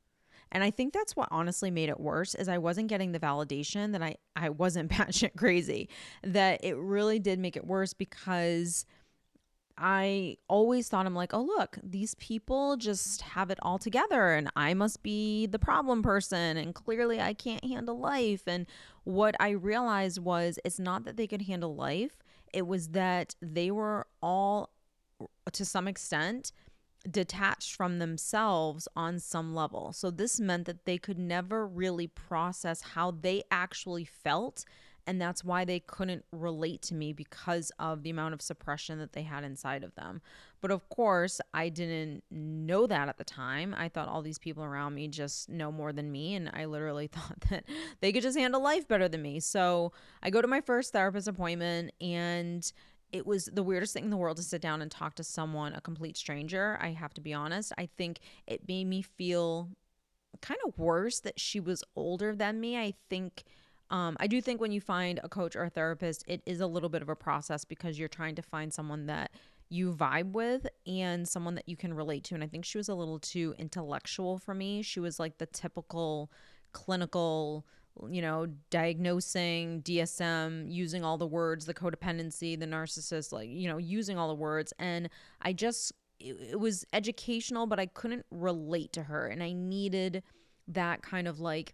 And 0.51 0.61
I 0.61 0.71
think 0.71 0.93
that's 0.93 1.15
what 1.15 1.29
honestly 1.31 1.71
made 1.71 1.87
it 1.87 1.99
worse 1.99 2.35
is 2.35 2.49
I 2.49 2.57
wasn't 2.57 2.87
getting 2.87 3.13
the 3.13 3.19
validation 3.19 3.93
that 3.93 4.01
I, 4.01 4.17
I 4.35 4.49
wasn't 4.49 4.91
batshit 4.91 5.37
crazy. 5.37 5.87
That 6.23 6.63
it 6.63 6.75
really 6.75 7.19
did 7.19 7.39
make 7.39 7.55
it 7.55 7.65
worse 7.65 7.93
because 7.93 8.85
I 9.77 10.37
always 10.47 10.89
thought 10.89 11.05
I'm 11.05 11.13
like, 11.13 11.33
oh, 11.33 11.41
look, 11.41 11.77
these 11.83 12.15
people 12.15 12.77
just 12.77 13.21
have 13.21 13.51
it 13.51 13.59
all 13.61 13.77
together 13.77 14.33
and 14.33 14.49
I 14.55 14.73
must 14.73 15.03
be 15.03 15.45
the 15.45 15.59
problem 15.59 16.01
person. 16.01 16.57
And 16.57 16.73
clearly 16.73 17.21
I 17.21 17.33
can't 17.33 17.63
handle 17.63 17.99
life. 17.99 18.43
And 18.47 18.65
what 19.03 19.35
I 19.39 19.49
realized 19.49 20.19
was 20.19 20.57
it's 20.65 20.79
not 20.79 21.05
that 21.05 21.15
they 21.15 21.27
could 21.27 21.43
handle 21.43 21.75
life, 21.75 22.17
it 22.53 22.65
was 22.65 22.89
that 22.89 23.35
they 23.41 23.69
were 23.69 24.07
all, 24.21 24.71
to 25.51 25.65
some 25.65 25.87
extent, 25.87 26.51
detached 27.09 27.75
from 27.75 27.99
themselves 27.99 28.87
on 28.95 29.19
some 29.19 29.53
level. 29.53 29.93
So 29.93 30.09
this 30.09 30.39
meant 30.39 30.65
that 30.65 30.85
they 30.85 30.97
could 30.97 31.19
never 31.19 31.67
really 31.67 32.07
process 32.07 32.81
how 32.81 33.11
they 33.11 33.43
actually 33.51 34.05
felt 34.05 34.65
and 35.07 35.21
that's 35.21 35.43
why 35.43 35.63
they 35.63 35.79
couldn't 35.79 36.25
relate 36.33 36.81
to 36.83 36.93
me 36.93 37.13
because 37.13 37.71
of 37.79 38.03
the 38.03 38.09
amount 38.09 38.33
of 38.33 38.41
suppression 38.41 38.99
that 38.99 39.13
they 39.13 39.21
had 39.23 39.45
inside 39.45 39.85
of 39.85 39.95
them. 39.95 40.21
But 40.59 40.69
of 40.69 40.89
course, 40.89 41.39
I 41.53 41.69
didn't 41.69 42.23
know 42.29 42.85
that 42.87 43.07
at 43.07 43.17
the 43.17 43.23
time. 43.23 43.73
I 43.77 43.87
thought 43.87 44.09
all 44.09 44.21
these 44.21 44.37
people 44.37 44.65
around 44.65 44.95
me 44.95 45.07
just 45.07 45.47
know 45.47 45.71
more 45.71 45.93
than 45.93 46.11
me. 46.11 46.35
And 46.35 46.51
I 46.53 46.65
literally 46.65 47.07
thought 47.11 47.39
that 47.49 47.63
they 48.01 48.11
could 48.11 48.21
just 48.21 48.37
handle 48.37 48.61
life 48.61 48.85
better 48.85 49.07
than 49.07 49.21
me. 49.21 49.39
So 49.39 49.93
I 50.21 50.29
go 50.29 50.41
to 50.41 50.47
my 50.47 50.59
first 50.59 50.91
therapist 50.91 51.29
appointment 51.29 51.93
and 52.01 52.69
it 53.13 53.25
was 53.25 53.45
the 53.45 53.63
weirdest 53.63 53.93
thing 53.93 54.03
in 54.03 54.09
the 54.09 54.17
world 54.17 54.35
to 54.35 54.43
sit 54.43 54.61
down 54.61 54.81
and 54.81 54.91
talk 54.91 55.15
to 55.15 55.23
someone, 55.23 55.73
a 55.73 55.79
complete 55.79 56.17
stranger. 56.17 56.77
I 56.81 56.89
have 56.89 57.13
to 57.13 57.21
be 57.21 57.33
honest. 57.33 57.71
I 57.77 57.87
think 57.97 58.19
it 58.45 58.67
made 58.67 58.85
me 58.85 59.01
feel 59.01 59.69
kind 60.41 60.59
of 60.67 60.77
worse 60.77 61.21
that 61.21 61.39
she 61.39 61.61
was 61.61 61.83
older 61.95 62.35
than 62.35 62.59
me. 62.59 62.77
I 62.77 62.93
think 63.09 63.45
um, 63.89 64.17
I 64.19 64.27
do 64.27 64.41
think 64.41 64.59
when 64.59 64.71
you 64.71 64.81
find 64.81 65.19
a 65.23 65.29
coach 65.29 65.55
or 65.55 65.63
a 65.63 65.69
therapist, 65.69 66.23
it 66.27 66.41
is 66.45 66.59
a 66.59 66.67
little 66.67 66.89
bit 66.89 67.01
of 67.01 67.09
a 67.09 67.15
process 67.15 67.63
because 67.63 67.97
you're 67.97 68.09
trying 68.09 68.35
to 68.35 68.41
find 68.41 68.73
someone 68.73 69.05
that 69.05 69.31
you 69.69 69.93
vibe 69.93 70.31
with 70.31 70.67
and 70.85 71.27
someone 71.27 71.55
that 71.55 71.67
you 71.67 71.77
can 71.77 71.93
relate 71.93 72.23
to. 72.25 72.35
And 72.35 72.43
I 72.43 72.47
think 72.47 72.65
she 72.65 72.77
was 72.77 72.89
a 72.89 72.95
little 72.95 73.19
too 73.19 73.55
intellectual 73.57 74.37
for 74.37 74.53
me. 74.53 74.81
She 74.81 74.99
was 74.99 75.19
like 75.19 75.37
the 75.37 75.45
typical 75.45 76.31
clinical, 76.73 77.65
you 78.09 78.21
know, 78.21 78.47
diagnosing 78.69 79.81
DSM, 79.83 80.71
using 80.71 81.03
all 81.03 81.17
the 81.17 81.27
words, 81.27 81.65
the 81.65 81.73
codependency, 81.73 82.59
the 82.59 82.65
narcissist, 82.65 83.31
like, 83.31 83.49
you 83.49 83.69
know, 83.69 83.77
using 83.77 84.17
all 84.17 84.27
the 84.27 84.35
words. 84.35 84.73
And 84.79 85.09
I 85.41 85.53
just, 85.53 85.93
it, 86.19 86.35
it 86.51 86.59
was 86.59 86.85
educational, 86.91 87.67
but 87.67 87.79
I 87.79 87.85
couldn't 87.85 88.25
relate 88.31 88.93
to 88.93 89.03
her. 89.03 89.27
And 89.27 89.41
I 89.41 89.53
needed 89.53 90.23
that 90.67 91.01
kind 91.01 91.27
of 91.27 91.39
like, 91.39 91.73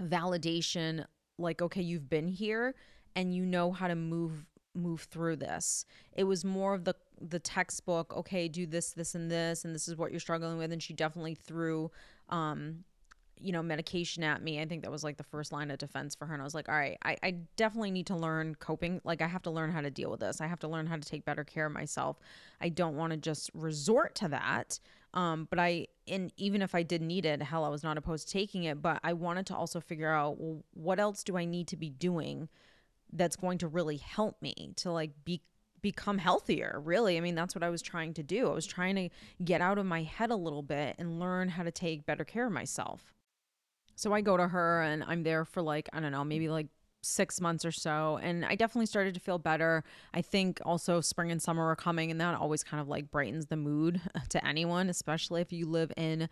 validation 0.00 1.04
like 1.38 1.62
okay 1.62 1.82
you've 1.82 2.08
been 2.08 2.28
here 2.28 2.74
and 3.14 3.34
you 3.34 3.44
know 3.44 3.72
how 3.72 3.88
to 3.88 3.94
move 3.94 4.46
move 4.74 5.02
through 5.02 5.36
this. 5.36 5.84
It 6.12 6.24
was 6.24 6.44
more 6.44 6.74
of 6.74 6.84
the 6.84 6.94
the 7.20 7.38
textbook 7.38 8.16
okay 8.16 8.48
do 8.48 8.66
this 8.66 8.90
this 8.90 9.14
and 9.14 9.30
this 9.30 9.64
and 9.64 9.74
this 9.74 9.86
is 9.86 9.96
what 9.96 10.10
you're 10.10 10.20
struggling 10.20 10.58
with 10.58 10.72
and 10.72 10.82
she 10.82 10.92
definitely 10.92 11.36
threw 11.36 11.88
um 12.30 12.84
you 13.38 13.52
know 13.52 13.62
medication 13.62 14.22
at 14.22 14.42
me. 14.42 14.60
I 14.60 14.66
think 14.66 14.82
that 14.82 14.90
was 14.90 15.04
like 15.04 15.16
the 15.18 15.24
first 15.24 15.52
line 15.52 15.70
of 15.70 15.78
defense 15.78 16.14
for 16.14 16.26
her 16.26 16.32
and 16.32 16.40
i 16.42 16.44
was 16.44 16.54
like 16.54 16.68
all 16.68 16.74
right 16.74 16.98
I, 17.02 17.16
I 17.22 17.30
definitely 17.56 17.90
need 17.90 18.06
to 18.06 18.16
learn 18.16 18.54
coping 18.56 19.00
like 19.04 19.22
i 19.22 19.26
have 19.26 19.42
to 19.42 19.50
learn 19.50 19.70
how 19.70 19.80
to 19.80 19.90
deal 19.90 20.10
with 20.10 20.20
this. 20.20 20.40
I 20.40 20.46
have 20.46 20.60
to 20.60 20.68
learn 20.68 20.86
how 20.86 20.96
to 20.96 21.02
take 21.02 21.24
better 21.24 21.44
care 21.44 21.66
of 21.66 21.72
myself. 21.72 22.18
I 22.60 22.68
don't 22.68 22.96
want 22.96 23.12
to 23.12 23.16
just 23.16 23.50
resort 23.54 24.14
to 24.16 24.28
that 24.28 24.78
um, 25.14 25.46
but 25.50 25.58
I, 25.58 25.88
and 26.08 26.32
even 26.36 26.62
if 26.62 26.74
I 26.74 26.82
did 26.82 27.02
need 27.02 27.26
it, 27.26 27.42
hell, 27.42 27.64
I 27.64 27.68
was 27.68 27.82
not 27.82 27.98
opposed 27.98 28.28
to 28.28 28.32
taking 28.32 28.64
it. 28.64 28.80
But 28.80 29.00
I 29.04 29.12
wanted 29.12 29.46
to 29.46 29.56
also 29.56 29.80
figure 29.80 30.12
out 30.12 30.40
well, 30.40 30.64
what 30.72 30.98
else 30.98 31.22
do 31.22 31.36
I 31.36 31.44
need 31.44 31.68
to 31.68 31.76
be 31.76 31.90
doing 31.90 32.48
that's 33.12 33.36
going 33.36 33.58
to 33.58 33.68
really 33.68 33.98
help 33.98 34.40
me 34.40 34.72
to 34.76 34.90
like 34.90 35.10
be 35.24 35.42
become 35.82 36.16
healthier 36.16 36.80
really 36.84 37.16
i 37.16 37.20
mean 37.20 37.34
that's 37.34 37.56
what 37.56 37.64
i 37.64 37.68
was 37.68 37.82
trying 37.82 38.14
to 38.14 38.22
do 38.22 38.48
i 38.48 38.54
was 38.54 38.66
trying 38.66 38.94
to 38.94 39.08
get 39.44 39.60
out 39.60 39.78
of 39.78 39.84
my 39.84 40.04
head 40.04 40.30
a 40.30 40.36
little 40.36 40.62
bit 40.62 40.94
and 40.98 41.18
learn 41.18 41.48
how 41.48 41.62
to 41.64 41.72
take 41.72 42.06
better 42.06 42.24
care 42.24 42.46
of 42.46 42.52
myself 42.52 43.12
so 43.96 44.12
i 44.12 44.20
go 44.20 44.36
to 44.36 44.46
her 44.46 44.82
and 44.82 45.02
i'm 45.08 45.24
there 45.24 45.44
for 45.44 45.60
like 45.60 45.88
i 45.92 45.98
don't 45.98 46.12
know 46.12 46.24
maybe 46.24 46.48
like 46.48 46.68
six 47.02 47.40
months 47.40 47.64
or 47.64 47.72
so 47.72 48.18
and 48.22 48.44
i 48.44 48.54
definitely 48.54 48.86
started 48.86 49.12
to 49.12 49.20
feel 49.20 49.38
better. 49.38 49.82
I 50.14 50.22
think 50.22 50.60
also 50.64 51.00
spring 51.00 51.30
and 51.32 51.42
summer 51.42 51.66
are 51.66 51.76
coming 51.76 52.10
and 52.10 52.20
that 52.20 52.34
always 52.36 52.62
kind 52.62 52.80
of 52.80 52.88
like 52.88 53.10
brightens 53.10 53.46
the 53.46 53.56
mood 53.56 54.00
to 54.30 54.46
anyone 54.46 54.88
especially 54.88 55.40
if 55.40 55.52
you 55.52 55.66
live 55.66 55.92
in 55.96 56.28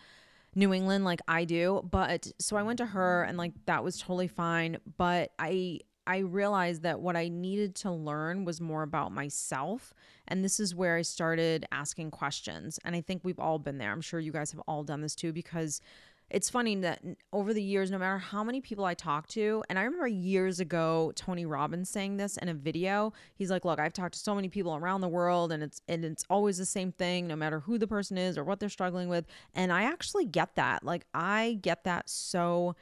new 0.55 0.73
england 0.73 1.05
like 1.05 1.21
i 1.27 1.45
do. 1.45 1.83
But 1.91 2.31
so 2.39 2.57
i 2.57 2.63
went 2.63 2.79
to 2.79 2.87
her 2.87 3.25
and 3.25 3.37
like 3.37 3.53
that 3.67 3.83
was 3.83 3.99
totally 3.99 4.29
fine. 4.29 4.79
But 4.97 5.33
i 5.39 5.81
i 6.07 6.19
realized 6.19 6.83
that 6.83 7.01
what 7.01 7.17
i 7.17 7.29
needed 7.29 7.75
to 7.77 7.91
learn 7.91 8.45
was 8.45 8.61
more 8.61 8.83
about 8.83 9.13
myself 9.13 9.93
and 10.29 10.43
this 10.43 10.59
is 10.59 10.75
where 10.75 10.97
i 10.97 11.03
started 11.03 11.67
asking 11.73 12.13
questions. 12.13 12.79
And 12.85 12.95
i 12.95 13.01
think 13.01 13.23
we've 13.25 13.41
all 13.41 13.59
been 13.59 13.79
there. 13.79 13.91
I'm 13.91 14.01
sure 14.01 14.21
you 14.21 14.33
guys 14.33 14.53
have 14.53 14.63
all 14.69 14.85
done 14.85 15.01
this 15.01 15.17
too 15.17 15.33
because 15.33 15.81
it's 16.31 16.49
funny 16.49 16.77
that 16.77 17.03
over 17.33 17.53
the 17.53 17.63
years, 17.63 17.91
no 17.91 17.99
matter 17.99 18.19
how 18.19 18.45
many 18.45 18.61
people 18.61 18.85
I 18.85 18.95
talk 18.95 19.27
to, 19.29 19.65
and 19.69 19.79
I 19.79 19.83
remember 19.83 20.07
years 20.07 20.61
ago 20.61 21.13
Tony 21.17 21.45
Robbins 21.45 21.91
saying 21.91 22.17
this 22.17 22.37
in 22.37 22.49
a 22.49 22.55
video. 22.55 23.13
He's 23.35 23.51
like, 23.51 23.65
"Look, 23.65 23.81
I've 23.81 23.93
talked 23.93 24.15
to 24.15 24.21
so 24.21 24.35
many 24.35 24.49
people 24.49 24.75
around 24.77 25.01
the 25.01 25.09
world, 25.09 25.51
and 25.53 25.63
it's 25.63 25.83
and 25.89 26.05
it's 26.05 26.25
always 26.31 26.59
the 26.59 26.67
same 26.67 26.93
thing, 26.93 27.27
no 27.27 27.37
matter 27.37 27.61
who 27.61 27.79
the 27.79 27.89
person 27.89 28.17
is 28.17 28.39
or 28.39 28.45
what 28.45 28.61
they're 28.61 28.69
struggling 28.69 29.09
with." 29.09 29.27
And 29.55 29.73
I 29.73 29.83
actually 29.83 30.25
get 30.25 30.55
that. 30.55 30.85
Like 30.85 31.07
I 31.13 31.59
get 31.63 31.85
that 31.85 32.09
so 32.09 32.77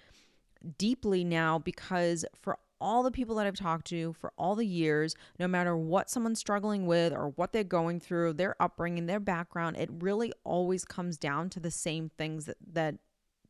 deeply 0.76 1.24
now 1.24 1.58
because 1.58 2.24
for 2.34 2.58
all 2.80 3.02
the 3.02 3.10
people 3.10 3.36
that 3.36 3.46
I've 3.46 3.56
talked 3.56 3.86
to 3.88 4.12
for 4.12 4.32
all 4.38 4.54
the 4.54 4.66
years, 4.66 5.16
no 5.38 5.48
matter 5.48 5.76
what 5.76 6.10
someone's 6.10 6.38
struggling 6.38 6.86
with 6.86 7.12
or 7.12 7.30
what 7.30 7.52
they're 7.52 7.64
going 7.64 8.00
through, 8.00 8.34
their 8.34 8.54
upbringing, 8.60 9.06
their 9.06 9.20
background, 9.20 9.76
it 9.76 9.90
really 9.92 10.32
always 10.44 10.84
comes 10.84 11.16
down 11.16 11.50
to 11.50 11.60
the 11.60 11.70
same 11.70 12.10
things 12.16 12.46
that, 12.46 12.56
that 12.72 12.94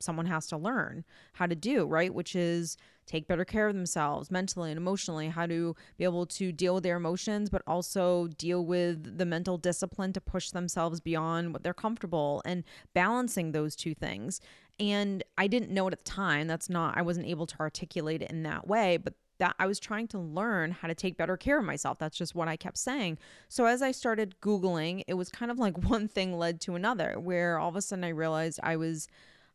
someone 0.01 0.27
has 0.27 0.47
to 0.49 0.57
learn 0.57 1.05
how 1.35 1.47
to 1.47 1.55
do, 1.55 1.87
right? 1.87 2.13
Which 2.13 2.37
is 2.37 2.77
take 3.07 3.27
better 3.27 3.45
care 3.45 3.69
of 3.69 3.75
themselves 3.75 4.31
mentally 4.31 4.71
and 4.71 4.79
emotionally, 4.79 5.29
how 5.29 5.47
to 5.47 5.75
be 5.97 6.05
able 6.05 6.27
to 6.27 6.53
deal 6.53 6.75
with 6.75 6.85
their 6.85 6.97
emotions, 6.97 7.49
but 7.49 7.63
also 7.67 8.27
deal 8.27 8.65
with 8.65 9.19
the 9.19 9.25
mental 9.25 9.57
discipline 9.57 10.13
to 10.13 10.21
push 10.21 10.51
themselves 10.51 11.01
beyond 11.01 11.53
what 11.53 11.63
they're 11.63 11.75
comfortable 11.75 12.43
and 12.45 12.65
balancing 12.95 13.53
those 13.53 13.75
two 13.75 13.95
things. 13.95 14.41
And 14.79 15.25
I 15.37 15.47
didn't 15.47 15.71
know 15.71 15.89
it 15.89 15.93
at 15.95 16.05
the 16.05 16.11
time. 16.11 16.47
That's 16.47 16.69
not, 16.69 16.97
I 16.97 17.03
wasn't 17.03 17.27
able 17.27 17.47
to 17.47 17.59
articulate 17.59 18.23
it 18.23 18.31
in 18.31 18.43
that 18.45 18.69
way, 18.69 18.99
but 18.99 19.15
that 19.39 19.55
I 19.59 19.67
was 19.67 19.81
trying 19.81 20.09
to 20.09 20.19
learn 20.19 20.73
how 20.73 20.89
to 20.89 20.95
take 20.95 21.17
better 21.17 21.37
care 21.37 21.59
of 21.59 21.65
myself. 21.65 21.99
That's 21.99 22.17
just 22.17 22.35
what 22.35 22.49
I 22.49 22.57
kept 22.57 22.77
saying. 22.77 23.19
So 23.49 23.67
as 23.67 23.83
I 23.83 23.93
started 23.93 24.35
Googling, 24.41 25.05
it 25.07 25.15
was 25.15 25.29
kind 25.29 25.51
of 25.51 25.59
like 25.59 25.79
one 25.89 26.09
thing 26.09 26.37
led 26.39 26.61
to 26.63 26.75
another, 26.75 27.19
where 27.19 27.59
all 27.59 27.69
of 27.69 27.77
a 27.77 27.83
sudden 27.83 28.05
I 28.05 28.09
realized 28.09 28.61
I 28.63 28.77
was 28.77 29.09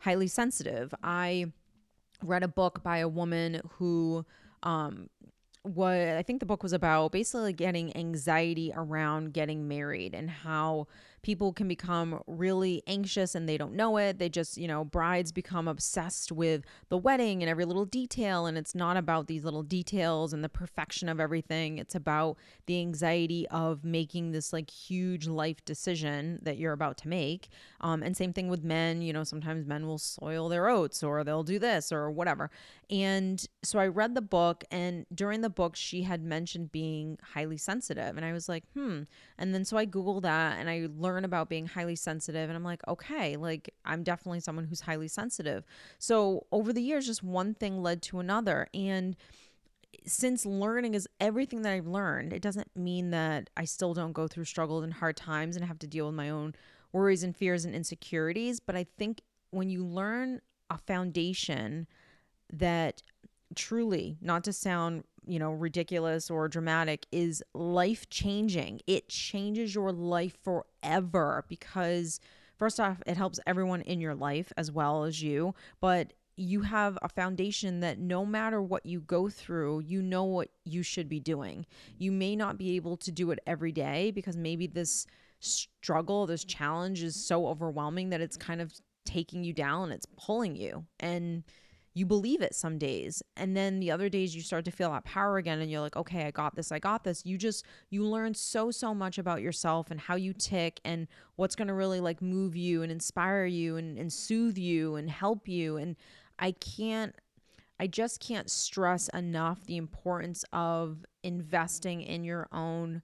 highly 0.04 0.28
sensitive. 0.28 0.94
I 1.02 1.46
read 2.22 2.44
a 2.44 2.48
book 2.48 2.84
by 2.84 2.98
a 2.98 3.08
woman 3.08 3.62
who 3.78 4.26
um 4.64 5.10
what 5.64 5.94
I 5.94 6.22
think 6.24 6.42
the 6.42 6.46
book 6.46 6.62
was 6.62 6.74
about 6.74 7.14
basically 7.14 7.54
getting 7.54 7.96
anxiety 7.96 8.74
around 8.76 9.32
getting 9.32 9.68
married 9.68 10.14
and 10.14 10.30
how 10.30 10.88
people 11.24 11.54
can 11.54 11.68
become 11.68 12.22
really 12.28 12.84
anxious 12.86 13.34
and 13.34 13.48
they 13.48 13.58
don't 13.58 13.74
know 13.74 13.98
it. 13.98 14.20
They 14.20 14.30
just, 14.30 14.58
you 14.58 14.68
know, 14.68 14.84
brides 14.84 15.32
become 15.32 15.68
obsessed 15.68 16.32
with 16.32 16.64
the 16.90 16.98
wedding 16.98 17.42
and 17.42 17.50
every 17.50 17.66
little 17.66 17.86
detail. 17.86 18.46
And 18.46 18.58
it's 18.58 18.76
not 18.76 18.98
about 18.98 19.28
these 19.28 19.44
little 19.44 19.64
details 19.64 20.34
and 20.34 20.44
the 20.44 20.50
perfection 20.50 21.08
of 21.08 21.20
everything. 21.20 21.78
It's 21.78 21.96
about 21.96 22.38
the 22.66 22.80
anxiety 22.80 23.48
of 23.50 23.86
making 23.86 24.32
this 24.32 24.52
like 24.52 24.70
huge 24.70 25.26
life 25.28 25.64
decision 25.64 26.40
that 26.44 26.58
you're 26.58 26.74
about 26.74 26.98
to 27.00 27.08
make. 27.08 27.48
Um, 27.80 28.04
and 28.04 28.16
same 28.16 28.34
thing 28.34 28.50
with 28.50 28.64
men, 28.64 29.02
you 29.02 29.14
know, 29.14 29.24
sometimes 29.24 29.66
men 29.66 29.88
will 29.88 29.98
soil 29.98 30.50
their 30.50 30.68
oats 30.68 31.02
or 31.04 31.24
they'll 31.24 31.44
do 31.44 31.58
this 31.58 31.92
or 31.92 32.12
whatever. 32.12 32.52
And 32.90 33.44
so 33.64 33.80
I 33.80 33.88
read 33.88 34.14
the 34.14 34.22
book, 34.22 34.64
and 34.70 35.08
during 35.16 35.42
the 35.42 35.50
book, 35.50 35.76
she 35.76 36.04
had 36.04 36.22
mentioned 36.24 36.72
being 36.72 37.18
highly 37.34 37.58
sensitive. 37.58 38.18
And 38.18 38.26
I 38.26 38.34
was 38.34 38.48
like, 38.48 38.66
hmm. 38.76 39.04
And 39.40 39.54
then 39.54 39.66
so 39.66 39.78
I 39.78 39.88
Googled 39.88 40.22
that 40.24 40.60
and 40.60 40.70
I 40.70 40.88
learned 40.96 41.13
about 41.24 41.50
being 41.50 41.68
highly 41.68 41.96
sensitive. 41.96 42.50
And 42.50 42.56
I'm 42.56 42.64
like, 42.64 42.82
okay, 42.88 43.36
like 43.36 43.74
I'm 43.86 44.04
definitely 44.04 44.40
someone 44.40 44.66
who's 44.66 44.82
highly 44.82 45.08
sensitive. 45.08 45.66
So 46.00 46.48
over 46.52 46.74
the 46.74 46.82
years, 46.82 47.06
just 47.06 47.24
one 47.24 47.54
thing 47.54 47.82
led 47.82 48.02
to 48.04 48.20
another. 48.20 48.68
And 48.74 49.16
since 50.06 50.46
learning 50.46 50.96
is 50.96 51.08
everything 51.20 51.62
that 51.62 51.74
I've 51.74 51.88
learned, 51.88 52.34
it 52.34 52.42
doesn't 52.42 52.76
mean 52.76 53.12
that 53.12 53.50
I 53.56 53.66
still 53.66 53.94
don't 53.94 54.14
go 54.14 54.28
through 54.28 54.46
struggles 54.46 54.84
and 54.84 54.94
hard 54.94 55.16
times 55.16 55.56
and 55.56 55.66
have 55.66 55.80
to 55.80 55.88
deal 55.88 56.08
with 56.08 56.16
my 56.16 56.30
own 56.30 56.56
worries 56.92 57.24
and 57.24 57.36
fears 57.36 57.66
and 57.66 57.76
insecurities. 57.76 58.60
But 58.60 58.76
I 58.76 58.86
think 58.98 59.22
when 59.52 59.70
you 59.70 59.86
learn 59.86 60.42
a 60.70 60.78
foundation 60.78 61.88
that 62.52 63.02
truly, 63.56 64.18
not 64.22 64.44
to 64.46 64.54
sound, 64.54 65.04
you 65.28 65.40
know, 65.40 65.52
ridiculous 65.52 66.30
or 66.30 66.48
dramatic, 66.48 67.06
is 67.12 67.44
life 67.54 68.10
changing. 68.10 68.82
It 68.88 69.10
changes 69.10 69.76
your 69.76 69.92
life 69.92 70.38
forever 70.44 71.46
because, 71.48 72.20
first 72.58 72.80
off, 72.80 73.02
it 73.06 73.18
helps 73.18 73.40
everyone 73.46 73.82
in 73.82 74.00
your 74.00 74.16
life 74.16 74.52
as 74.58 74.72
well 74.72 75.04
as 75.04 75.22
you. 75.22 75.56
But 75.80 76.14
you 76.36 76.62
have 76.62 76.98
a 77.02 77.10
foundation 77.10 77.82
that 77.82 78.00
no 78.00 78.26
matter 78.26 78.62
what 78.62 78.86
you 78.86 79.02
go 79.02 79.30
through, 79.30 79.82
you 79.82 80.02
know 80.02 80.24
what 80.24 80.50
you 80.66 80.82
should 80.82 81.08
be 81.08 81.20
doing. 81.20 81.66
You 81.98 82.12
may 82.12 82.36
not 82.36 82.58
be 82.58 82.76
able 82.76 82.98
to 82.98 83.12
do 83.12 83.32
it 83.32 83.40
every 83.46 83.72
day 83.72 84.12
because 84.12 84.36
maybe 84.36 84.66
this 84.66 85.06
struggle, 85.40 86.26
this 86.26 86.44
challenge 86.44 87.04
is 87.04 87.16
so 87.16 87.48
overwhelming 87.48 88.10
that 88.10 88.22
it's 88.22 88.38
kind 88.38 88.62
of 88.62 88.74
taking 89.06 89.44
you 89.44 89.54
down, 89.54 89.92
it's 89.92 90.08
pulling 90.18 90.56
you. 90.56 90.86
And 91.00 91.44
you 91.94 92.06
believe 92.06 92.42
it 92.42 92.56
some 92.56 92.78
days 92.78 93.22
and 93.38 93.56
then 93.56 93.80
the 93.80 93.92
other 93.92 94.10
days 94.10 94.36
you 94.36 94.42
start 94.42 94.66
to 94.66 94.72
feel 94.72 94.92
that 94.92 95.04
power 95.04 95.38
again 95.38 95.60
and 95.60 95.70
you're 95.70 95.82
like 95.82 95.96
okay 95.96 96.26
i 96.26 96.32
got 96.32 96.56
this 96.56 96.72
i 96.72 96.80
got 96.80 97.04
this 97.04 97.26
you 97.26 97.38
just 97.38 97.66
you 97.90 98.04
learn 98.04 98.34
so 98.34 98.72
so 98.72 98.94
much 98.94 99.18
about 99.18 99.42
yourself 99.42 99.92
and 99.92 100.00
how 100.00 100.16
you 100.16 100.34
tick 100.34 100.80
and 100.84 101.08
what's 101.36 101.56
going 101.56 101.68
to 101.68 101.74
really 101.74 102.00
like 102.00 102.22
move 102.22 102.56
you 102.56 102.82
and 102.82 102.92
inspire 102.92 103.46
you 103.46 103.78
and, 103.78 103.98
and 103.98 104.12
soothe 104.12 104.58
you 104.58 104.96
and 104.96 105.10
help 105.10 105.48
you 105.48 105.78
and 105.78 105.96
i 106.40 106.52
can't 106.52 107.16
i 107.80 107.88
just 107.88 108.20
can't 108.20 108.50
stress 108.50 109.08
enough 109.10 109.64
the 109.66 109.78
importance 109.78 110.44
of 110.52 111.06
investing 111.24 112.02
in 112.02 112.24
your 112.24 112.48
own 112.52 113.02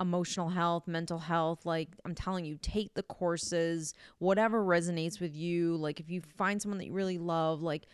emotional 0.00 0.48
health, 0.48 0.86
mental 0.86 1.18
health. 1.18 1.66
Like 1.66 1.88
I'm 2.04 2.14
telling 2.14 2.44
you, 2.44 2.58
take 2.60 2.94
the 2.94 3.02
courses, 3.02 3.94
whatever 4.18 4.64
resonates 4.64 5.20
with 5.20 5.34
you. 5.34 5.76
Like 5.76 6.00
if 6.00 6.10
you 6.10 6.20
find 6.20 6.60
someone 6.60 6.78
that 6.78 6.86
you 6.86 6.92
really 6.92 7.18
love, 7.18 7.62
like 7.62 7.86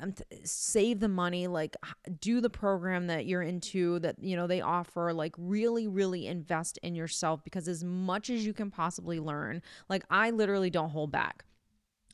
um, 0.00 0.14
save 0.44 1.00
the 1.00 1.08
money 1.08 1.46
like 1.46 1.76
do 2.20 2.40
the 2.40 2.50
program 2.50 3.06
that 3.08 3.26
you're 3.26 3.42
into 3.42 3.98
that 3.98 4.16
you 4.22 4.36
know 4.36 4.46
they 4.46 4.60
offer 4.60 5.12
like 5.12 5.34
really 5.36 5.86
really 5.86 6.26
invest 6.26 6.78
in 6.82 6.94
yourself 6.94 7.44
because 7.44 7.68
as 7.68 7.84
much 7.84 8.30
as 8.30 8.44
you 8.46 8.52
can 8.52 8.70
possibly 8.70 9.20
learn 9.20 9.62
like 9.88 10.04
i 10.10 10.30
literally 10.30 10.70
don't 10.70 10.90
hold 10.90 11.12
back 11.12 11.44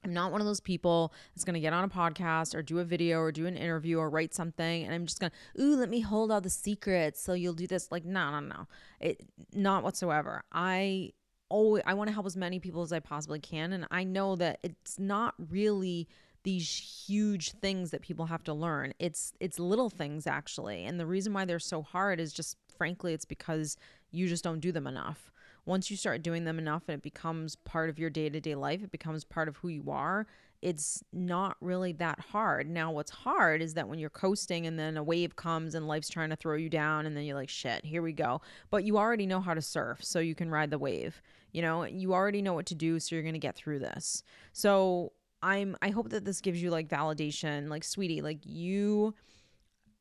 I'm 0.05 0.15
not 0.15 0.31
one 0.31 0.41
of 0.41 0.47
those 0.47 0.61
people 0.61 1.13
that's 1.35 1.45
going 1.45 1.55
to 1.55 1.61
get 1.61 1.73
on 1.73 1.85
a 1.85 1.89
podcast 1.89 2.55
or 2.55 2.63
do 2.63 2.79
a 2.79 2.85
video 2.85 3.19
or 3.19 3.33
do 3.33 3.47
an 3.47 3.57
interview 3.57 3.99
or 3.99 4.09
write 4.09 4.35
something 4.35 4.85
and 4.85 4.95
I'm 4.95 5.07
just 5.07 5.21
going 5.21 5.33
to, 5.33 5.63
ooh, 5.63 5.77
let 5.77 5.91
me 5.91 6.01
hold 6.01 6.31
all 6.31 6.41
the 6.41 6.51
secrets 6.51 7.21
so 7.21 7.33
you'll 7.33 7.55
do 7.55 7.67
this. 7.67 7.91
Like, 7.91 8.05
no, 8.05 8.31
no, 8.31 8.41
no. 8.41 8.67
It 9.01 9.21
not 9.53 9.83
whatsoever. 9.83 10.45
I 10.53 11.13
always 11.49 11.83
I 11.87 11.95
want 11.95 12.09
to 12.09 12.15
help 12.15 12.27
as 12.27 12.37
many 12.37 12.61
people 12.61 12.83
as 12.83 12.93
I 12.93 13.01
possibly 13.01 13.41
can 13.41 13.73
and 13.73 13.87
I 13.91 14.05
know 14.05 14.37
that 14.37 14.61
it's 14.63 14.99
not 14.99 15.35
really 15.51 16.07
these 16.45 17.05
huge 17.07 17.53
things 17.53 17.91
that 17.91 18.03
people 18.03 18.27
have 18.27 18.45
to 18.45 18.55
learn. 18.55 18.95
It's 18.99 19.33
it's 19.41 19.59
little 19.59 19.91
things 19.91 20.27
actually. 20.27 20.85
And 20.85 20.99
the 20.99 21.07
reason 21.07 21.33
why 21.33 21.45
they're 21.45 21.59
so 21.59 21.83
hard 21.83 22.21
is 22.21 22.33
just 22.33 22.57
frankly 22.77 23.13
it's 23.13 23.25
because 23.25 23.77
you 24.11 24.29
just 24.29 24.45
don't 24.45 24.61
do 24.61 24.73
them 24.73 24.87
enough. 24.87 25.31
Once 25.67 25.91
you 25.91 25.97
start 25.99 26.23
doing 26.23 26.45
them 26.45 26.59
enough 26.59 26.85
and 26.89 26.97
it 26.97 27.03
becomes 27.03 27.55
part 27.57 27.91
of 27.91 27.99
your 27.99 28.09
day-to-day 28.09 28.55
life, 28.55 28.83
it 28.83 28.91
becomes 28.91 29.23
part 29.23 29.49
of 29.49 29.59
who 29.59 29.69
you 29.69 29.91
are. 29.91 30.27
It's 30.63 31.05
not 31.13 31.59
really 31.61 31.93
that 31.93 32.19
hard. 32.19 32.71
Now, 32.71 32.91
what's 32.91 33.11
hard 33.11 33.61
is 33.61 33.75
that 33.75 33.87
when 33.87 33.99
you're 33.99 34.09
coasting 34.09 34.67
and 34.67 34.79
then 34.79 34.97
a 34.97 35.03
wave 35.03 35.37
comes 35.37 35.75
and 35.75 35.87
life's 35.87 36.09
trying 36.09 36.31
to 36.31 36.37
throw 36.37 36.57
you 36.57 36.71
down, 36.71 37.05
and 37.05 37.15
then 37.15 37.25
you're 37.25 37.37
like, 37.37 37.51
shit, 37.51 37.85
here 37.85 38.01
we 38.01 38.15
go. 38.15 38.41
But 38.71 38.85
you 38.85 38.97
already 38.97 39.27
know 39.27 39.41
how 39.41 39.53
to 39.53 39.61
surf, 39.61 40.03
so 40.03 40.21
you 40.21 40.35
can 40.35 40.51
ride 40.51 40.71
the 40.71 40.79
wave. 40.79 41.21
You 41.53 41.61
know, 41.61 41.85
you 41.85 42.15
already 42.15 42.41
know 42.41 42.55
what 42.55 42.67
to 42.67 42.75
do, 42.75 42.99
so 42.99 43.15
you're 43.15 43.23
going 43.23 43.35
to 43.35 43.39
get 43.39 43.55
through 43.55 43.81
this. 43.81 44.23
So, 44.53 45.13
I'm 45.43 45.77
I 45.83 45.91
hope 45.91 46.11
that 46.11 46.25
this 46.25 46.41
gives 46.41 46.63
you 46.63 46.71
like 46.71 46.89
validation, 46.89 47.69
like 47.69 47.85
sweetie, 47.85 48.21
like 48.21 48.41
you 48.45 49.15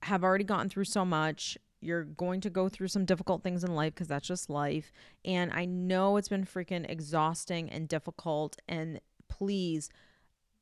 have 0.04 0.24
already 0.24 0.44
gotten 0.44 0.70
through 0.70 0.86
so 0.86 1.06
much. 1.06 1.58
You're 1.80 2.06
going 2.06 2.42
to 2.42 2.50
go 2.50 2.70
through 2.70 2.88
some 2.88 3.06
difficult 3.06 3.44
things 3.44 3.64
in 3.64 3.76
life 3.76 3.94
because 3.94 4.08
that's 4.08 4.28
just 4.28 4.50
life. 4.50 4.92
And 5.24 5.52
I 5.54 5.66
know 5.66 6.18
it's 6.18 6.30
been 6.30 6.46
freaking 6.46 6.90
exhausting 6.90 7.70
and 7.70 7.88
difficult. 7.88 8.58
And 8.68 9.00
please 9.28 9.90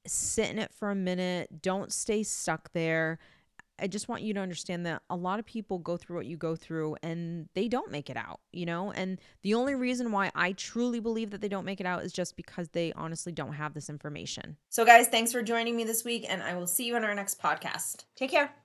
sit 0.06 0.50
in 0.50 0.60
it 0.60 0.74
for 0.74 0.92
a 0.92 0.96
minute. 0.96 1.62
Don't 1.62 1.94
stay 1.94 2.24
stuck 2.24 2.74
there. 2.74 3.18
I 3.80 3.88
just 3.88 4.08
want 4.08 4.22
you 4.22 4.34
to 4.34 4.40
understand 4.40 4.86
that 4.86 5.02
a 5.10 5.16
lot 5.16 5.40
of 5.40 5.46
people 5.46 5.80
go 5.80 5.98
through 5.98 6.18
what 6.18 6.26
you 6.26 6.38
go 6.38 6.56
through 6.56 6.98
and 7.04 7.50
they 7.54 7.68
don't 7.68 7.92
make 7.92 8.10
it 8.10 8.18
out, 8.18 8.40
you 8.52 8.66
know? 8.66 8.92
And 8.92 9.20
the 9.42 9.54
only 9.54 9.76
reason 9.76 10.12
why 10.12 10.32
I 10.34 10.54
truly 10.54 11.00
believe 11.00 11.32
that 11.32 11.42
they 11.42 11.50
don't 11.50 11.66
make 11.66 11.80
it 11.80 11.86
out 11.86 12.04
is 12.04 12.14
just 12.14 12.36
because 12.36 12.70
they 12.70 12.94
honestly 12.94 13.32
don't 13.32 13.54
have 13.54 13.74
this 13.74 13.90
information. 13.90 14.58
So, 14.70 14.86
guys, 14.86 15.08
thanks 15.08 15.32
for 15.32 15.42
joining 15.42 15.76
me 15.76 15.84
this 15.84 16.04
week, 16.04 16.26
and 16.28 16.42
I 16.42 16.56
will 16.56 16.68
see 16.68 16.86
you 16.86 16.96
in 16.96 17.04
our 17.04 17.16
next 17.16 17.42
podcast. 17.42 18.06
Take 18.16 18.32
care. 18.32 18.65